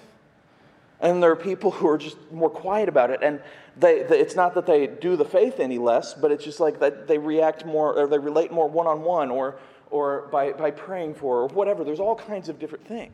And 1.02 1.22
there 1.22 1.32
are 1.32 1.36
people 1.36 1.72
who 1.72 1.88
are 1.88 1.98
just 1.98 2.16
more 2.32 2.50
quiet 2.50 2.88
about 2.88 3.10
it. 3.10 3.22
And 3.24 3.42
they, 3.78 4.04
they, 4.04 4.20
it's 4.20 4.36
not 4.36 4.54
that 4.56 4.66
they 4.66 4.88
do 4.88 5.16
the 5.16 5.26
faith 5.26 5.60
any 5.60 5.78
less, 5.78 6.14
but 6.14 6.32
it's 6.32 6.44
just 6.44 6.60
like 6.60 6.80
that 6.80 7.08
they 7.08 7.18
react 7.18 7.66
more 7.66 7.98
or 7.98 8.08
they 8.08 8.20
relate 8.20 8.52
more 8.52 8.68
one 8.68 8.88
on 8.88 9.02
one 9.02 9.32
or, 9.32 9.58
or 9.90 10.28
by, 10.32 10.52
by 10.52 10.72
praying 10.72 11.16
for 11.16 11.42
or 11.42 11.48
whatever. 11.48 11.84
There's 11.84 12.00
all 12.00 12.16
kinds 12.16 12.50
of 12.50 12.60
different 12.60 12.86
things, 12.86 13.14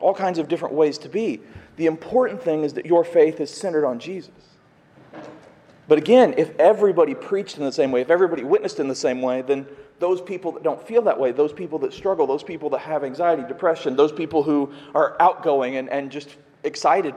all 0.00 0.14
kinds 0.14 0.38
of 0.38 0.48
different 0.48 0.74
ways 0.74 0.98
to 0.98 1.08
be. 1.08 1.40
The 1.76 1.86
important 1.86 2.42
thing 2.42 2.64
is 2.64 2.72
that 2.74 2.86
your 2.86 3.04
faith 3.04 3.40
is 3.40 3.50
centered 3.50 3.86
on 3.86 4.00
Jesus. 4.00 4.32
But 5.86 5.96
again, 5.96 6.34
if 6.36 6.54
everybody 6.58 7.14
preached 7.14 7.56
in 7.56 7.64
the 7.64 7.72
same 7.72 7.90
way, 7.90 8.02
if 8.02 8.10
everybody 8.10 8.44
witnessed 8.44 8.78
in 8.78 8.88
the 8.88 8.94
same 8.94 9.22
way, 9.22 9.40
then 9.40 9.66
those 10.00 10.20
people 10.20 10.52
that 10.52 10.62
don't 10.62 10.80
feel 10.86 11.02
that 11.02 11.18
way, 11.18 11.32
those 11.32 11.52
people 11.52 11.78
that 11.80 11.92
struggle, 11.92 12.26
those 12.26 12.42
people 12.42 12.70
that 12.70 12.80
have 12.80 13.04
anxiety, 13.04 13.42
depression, 13.48 13.96
those 13.96 14.12
people 14.12 14.42
who 14.42 14.72
are 14.94 15.16
outgoing 15.20 15.76
and, 15.76 15.88
and 15.88 16.10
just 16.10 16.36
excited, 16.62 17.14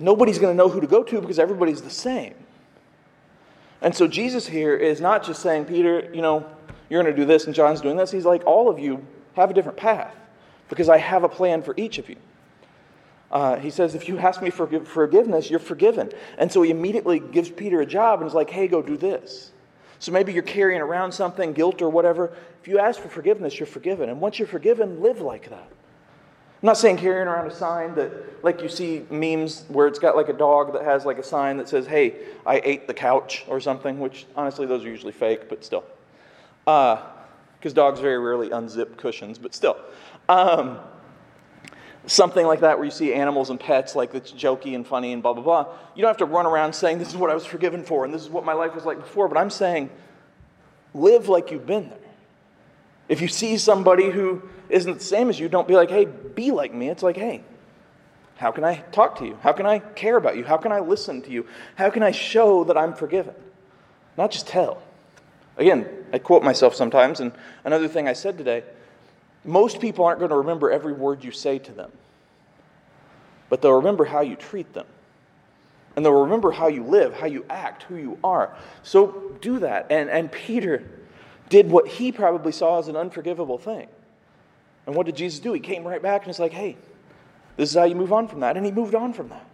nobody's 0.00 0.38
going 0.38 0.52
to 0.52 0.56
know 0.56 0.68
who 0.68 0.80
to 0.80 0.86
go 0.86 1.02
to 1.02 1.20
because 1.20 1.38
everybody's 1.38 1.82
the 1.82 1.90
same. 1.90 2.34
And 3.82 3.94
so 3.94 4.06
Jesus 4.06 4.46
here 4.46 4.76
is 4.76 5.00
not 5.00 5.24
just 5.24 5.40
saying, 5.40 5.66
Peter, 5.66 6.10
you 6.12 6.22
know, 6.22 6.46
you're 6.88 7.02
going 7.02 7.14
to 7.14 7.20
do 7.20 7.26
this 7.26 7.46
and 7.46 7.54
John's 7.54 7.80
doing 7.80 7.96
this. 7.96 8.10
He's 8.10 8.26
like, 8.26 8.44
all 8.46 8.68
of 8.68 8.78
you 8.78 9.06
have 9.34 9.50
a 9.50 9.54
different 9.54 9.78
path 9.78 10.14
because 10.68 10.88
I 10.88 10.98
have 10.98 11.24
a 11.24 11.28
plan 11.28 11.62
for 11.62 11.74
each 11.76 11.98
of 11.98 12.08
you. 12.08 12.16
Uh, 13.30 13.56
he 13.56 13.70
says, 13.70 13.94
If 13.94 14.08
you 14.08 14.18
ask 14.18 14.42
me 14.42 14.50
for 14.50 14.66
forgiveness, 14.84 15.50
you're 15.50 15.60
forgiven. 15.60 16.10
And 16.36 16.50
so 16.50 16.62
he 16.62 16.70
immediately 16.70 17.20
gives 17.20 17.48
Peter 17.48 17.80
a 17.80 17.86
job 17.86 18.20
and 18.20 18.26
is 18.26 18.34
like, 18.34 18.50
Hey, 18.50 18.66
go 18.66 18.82
do 18.82 18.96
this. 18.96 19.52
So 20.00 20.12
maybe 20.12 20.32
you're 20.32 20.42
carrying 20.42 20.80
around 20.80 21.12
something, 21.12 21.52
guilt 21.52 21.82
or 21.82 21.90
whatever. 21.90 22.32
If 22.60 22.66
you 22.66 22.78
ask 22.78 22.98
for 23.00 23.08
forgiveness, 23.08 23.58
you're 23.58 23.66
forgiven. 23.66 24.08
And 24.08 24.20
once 24.20 24.38
you're 24.38 24.48
forgiven, 24.48 25.00
live 25.00 25.20
like 25.20 25.50
that. 25.50 25.70
I'm 26.62 26.66
not 26.66 26.76
saying 26.76 26.98
carrying 26.98 27.26
around 27.26 27.46
a 27.46 27.54
sign 27.54 27.94
that, 27.94 28.44
like 28.44 28.60
you 28.60 28.68
see 28.68 29.06
memes 29.08 29.64
where 29.68 29.86
it's 29.86 29.98
got 29.98 30.14
like 30.14 30.28
a 30.28 30.34
dog 30.34 30.74
that 30.74 30.82
has 30.82 31.06
like 31.06 31.16
a 31.16 31.22
sign 31.22 31.56
that 31.56 31.70
says, 31.70 31.86
Hey, 31.86 32.16
I 32.44 32.60
ate 32.62 32.86
the 32.86 32.92
couch 32.92 33.44
or 33.48 33.60
something, 33.60 33.98
which 33.98 34.26
honestly, 34.36 34.66
those 34.66 34.84
are 34.84 34.88
usually 34.88 35.12
fake, 35.12 35.48
but 35.48 35.64
still. 35.64 35.84
Because 36.66 37.02
uh, 37.64 37.70
dogs 37.72 38.00
very 38.00 38.18
rarely 38.18 38.50
unzip 38.50 38.98
cushions, 38.98 39.38
but 39.38 39.54
still. 39.54 39.78
Um, 40.28 40.78
something 42.06 42.46
like 42.46 42.60
that 42.60 42.76
where 42.76 42.84
you 42.84 42.90
see 42.90 43.14
animals 43.14 43.50
and 43.50 43.60
pets 43.60 43.94
like 43.94 44.14
it's 44.14 44.32
jokey 44.32 44.74
and 44.74 44.86
funny 44.86 45.12
and 45.12 45.22
blah 45.22 45.34
blah 45.34 45.42
blah 45.42 45.66
you 45.94 46.00
don't 46.00 46.08
have 46.08 46.16
to 46.16 46.24
run 46.24 46.46
around 46.46 46.72
saying 46.72 46.98
this 46.98 47.08
is 47.08 47.16
what 47.16 47.30
i 47.30 47.34
was 47.34 47.44
forgiven 47.44 47.84
for 47.84 48.06
and 48.06 48.14
this 48.14 48.22
is 48.22 48.30
what 48.30 48.44
my 48.44 48.54
life 48.54 48.74
was 48.74 48.86
like 48.86 48.98
before 48.98 49.28
but 49.28 49.36
i'm 49.36 49.50
saying 49.50 49.90
live 50.94 51.28
like 51.28 51.50
you've 51.50 51.66
been 51.66 51.90
there 51.90 51.99
if 53.10 53.20
you 53.20 53.28
see 53.28 53.58
somebody 53.58 54.08
who 54.08 54.40
isn't 54.70 54.94
the 54.94 55.04
same 55.04 55.28
as 55.28 55.38
you 55.38 55.50
don't 55.50 55.68
be 55.68 55.74
like 55.74 55.90
hey 55.90 56.06
be 56.06 56.50
like 56.50 56.72
me 56.72 56.88
it's 56.88 57.02
like 57.02 57.16
hey 57.16 57.42
how 58.36 58.50
can 58.50 58.64
i 58.64 58.76
talk 58.92 59.18
to 59.18 59.26
you 59.26 59.36
how 59.42 59.52
can 59.52 59.66
i 59.66 59.78
care 59.78 60.16
about 60.16 60.34
you 60.36 60.44
how 60.44 60.56
can 60.56 60.72
i 60.72 60.80
listen 60.80 61.20
to 61.20 61.30
you 61.30 61.46
how 61.74 61.90
can 61.90 62.02
i 62.02 62.10
show 62.10 62.64
that 62.64 62.78
i'm 62.78 62.94
forgiven 62.94 63.34
not 64.16 64.30
just 64.30 64.46
tell 64.46 64.82
again 65.58 65.86
i 66.14 66.18
quote 66.18 66.42
myself 66.42 66.74
sometimes 66.74 67.20
and 67.20 67.32
another 67.64 67.88
thing 67.88 68.08
i 68.08 68.14
said 68.14 68.38
today 68.38 68.62
most 69.44 69.80
people 69.80 70.04
aren't 70.04 70.18
going 70.18 70.30
to 70.30 70.36
remember 70.36 70.70
every 70.70 70.92
word 70.92 71.24
you 71.24 71.30
say 71.30 71.58
to 71.58 71.72
them, 71.72 71.90
but 73.48 73.62
they'll 73.62 73.72
remember 73.72 74.04
how 74.04 74.20
you 74.20 74.36
treat 74.36 74.72
them. 74.74 74.86
And 75.96 76.04
they'll 76.04 76.22
remember 76.22 76.52
how 76.52 76.68
you 76.68 76.84
live, 76.84 77.14
how 77.14 77.26
you 77.26 77.44
act, 77.50 77.82
who 77.84 77.96
you 77.96 78.18
are. 78.22 78.54
So 78.82 79.32
do 79.40 79.58
that. 79.58 79.86
And, 79.90 80.08
and 80.08 80.30
Peter 80.30 80.84
did 81.50 81.70
what 81.70 81.86
he 81.86 82.10
probably 82.10 82.52
saw 82.52 82.78
as 82.78 82.88
an 82.88 82.96
unforgivable 82.96 83.58
thing. 83.58 83.88
And 84.86 84.94
what 84.96 85.04
did 85.04 85.16
Jesus 85.16 85.40
do? 85.40 85.52
He 85.52 85.60
came 85.60 85.86
right 85.86 86.00
back 86.00 86.22
and 86.22 86.28
was 86.28 86.38
like, 86.38 86.52
hey, 86.52 86.76
this 87.56 87.68
is 87.68 87.76
how 87.76 87.84
you 87.84 87.94
move 87.94 88.12
on 88.12 88.26
from 88.26 88.40
that. 88.40 88.56
And 88.56 88.64
he 88.64 88.72
moved 88.72 88.94
on 88.94 89.12
from 89.12 89.28
that. 89.28 89.46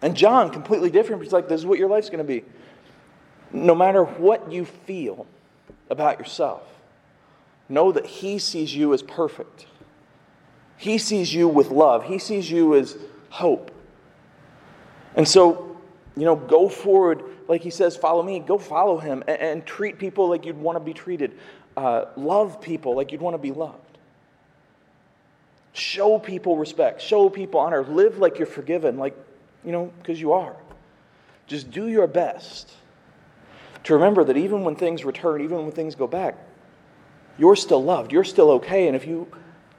And 0.00 0.16
John, 0.16 0.50
completely 0.50 0.90
different. 0.90 1.22
He's 1.22 1.32
like, 1.32 1.48
this 1.48 1.60
is 1.60 1.66
what 1.66 1.78
your 1.78 1.88
life's 1.88 2.10
going 2.10 2.18
to 2.18 2.24
be. 2.24 2.44
No 3.52 3.74
matter 3.74 4.04
what 4.04 4.52
you 4.52 4.64
feel 4.64 5.26
about 5.90 6.18
yourself, 6.18 6.62
know 7.68 7.92
that 7.92 8.06
he 8.06 8.38
sees 8.38 8.74
you 8.74 8.92
as 8.94 9.02
perfect. 9.02 9.66
He 10.76 10.98
sees 10.98 11.32
you 11.32 11.48
with 11.48 11.70
love. 11.70 12.04
He 12.04 12.18
sees 12.18 12.50
you 12.50 12.74
as 12.74 12.96
hope. 13.30 13.70
And 15.16 15.26
so, 15.26 15.76
you 16.16 16.24
know, 16.24 16.36
go 16.36 16.68
forward, 16.68 17.22
like 17.48 17.62
he 17.62 17.70
says, 17.70 17.96
follow 17.96 18.22
me, 18.22 18.38
go 18.40 18.58
follow 18.58 18.98
him 18.98 19.22
and, 19.26 19.40
and 19.40 19.66
treat 19.66 19.98
people 19.98 20.28
like 20.28 20.46
you'd 20.46 20.58
want 20.58 20.76
to 20.76 20.84
be 20.84 20.92
treated. 20.92 21.32
Uh, 21.76 22.06
love 22.16 22.60
people 22.60 22.96
like 22.96 23.12
you'd 23.12 23.20
want 23.20 23.34
to 23.34 23.38
be 23.38 23.52
loved. 23.52 23.78
Show 25.72 26.18
people 26.18 26.56
respect, 26.56 27.00
show 27.00 27.30
people 27.30 27.60
honor, 27.60 27.82
live 27.82 28.18
like 28.18 28.38
you're 28.38 28.46
forgiven, 28.46 28.98
like, 28.98 29.16
you 29.64 29.72
know, 29.72 29.92
because 29.98 30.20
you 30.20 30.32
are. 30.32 30.56
Just 31.46 31.70
do 31.70 31.88
your 31.88 32.06
best 32.06 32.72
to 33.84 33.94
remember 33.94 34.22
that 34.24 34.36
even 34.36 34.64
when 34.64 34.76
things 34.76 35.04
return, 35.04 35.42
even 35.42 35.62
when 35.62 35.72
things 35.72 35.94
go 35.94 36.06
back, 36.06 36.36
you're 37.38 37.56
still 37.56 37.82
loved, 37.82 38.12
you're 38.12 38.24
still 38.24 38.50
okay. 38.52 38.86
And 38.86 38.94
if 38.94 39.06
you 39.06 39.28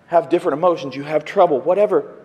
have 0.07 0.29
different 0.29 0.57
emotions, 0.57 0.95
you 0.95 1.03
have 1.03 1.25
trouble, 1.25 1.61
whatever, 1.61 2.15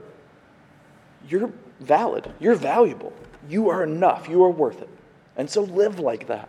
you're 1.28 1.52
valid. 1.80 2.32
You're 2.40 2.54
valuable. 2.54 3.12
You 3.48 3.70
are 3.70 3.84
enough. 3.84 4.28
You 4.28 4.44
are 4.44 4.50
worth 4.50 4.82
it. 4.82 4.88
And 5.38 5.48
so 5.48 5.62
live 5.62 6.00
like 6.00 6.26
that. 6.26 6.48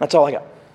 That's 0.00 0.14
all 0.14 0.26
I 0.26 0.32
got. 0.32 0.55